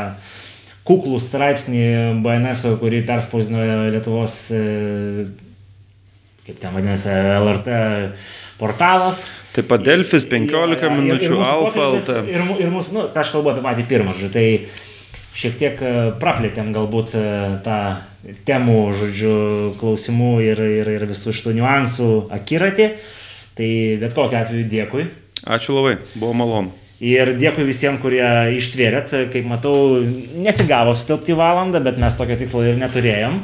[0.88, 1.84] kuklų straipsnį
[2.26, 4.40] BNS, kurį perspausdino Lietuvos,
[6.48, 7.78] kaip ten vadinasi, LRT
[8.60, 9.22] portalas.
[9.54, 12.18] Taip pat Delfis 15 minučių, Alfa LT.
[12.32, 14.48] Ir, ir mūsų, nu, aš kalbu apie patį pirmą, tai
[15.38, 17.24] šiek tiek e, praplėtėm galbūt e,
[17.66, 17.78] tą
[18.48, 19.34] temų, žodžiu,
[19.80, 22.88] klausimų ir, ir, ir visų šitų niuansų akiratį.
[23.58, 25.10] Tai bet kokiu atveju dėkui.
[25.44, 26.74] Ačiū labai, buvo malonu.
[27.04, 28.24] Ir dėkui visiems, kurie
[28.56, 29.12] ištvėrėt.
[29.34, 29.76] Kaip matau,
[30.40, 33.42] nesigavo sutilpti valandą, bet mes tokio tikslo ir neturėjom.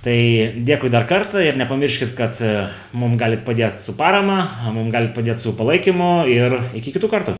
[0.00, 0.16] Tai
[0.64, 2.52] dėkui dar kartą ir nepamirškit, kad e,
[2.96, 7.28] mums galit padėti su parama, mums galit padėti su palaikymu ir iki kitų kartų.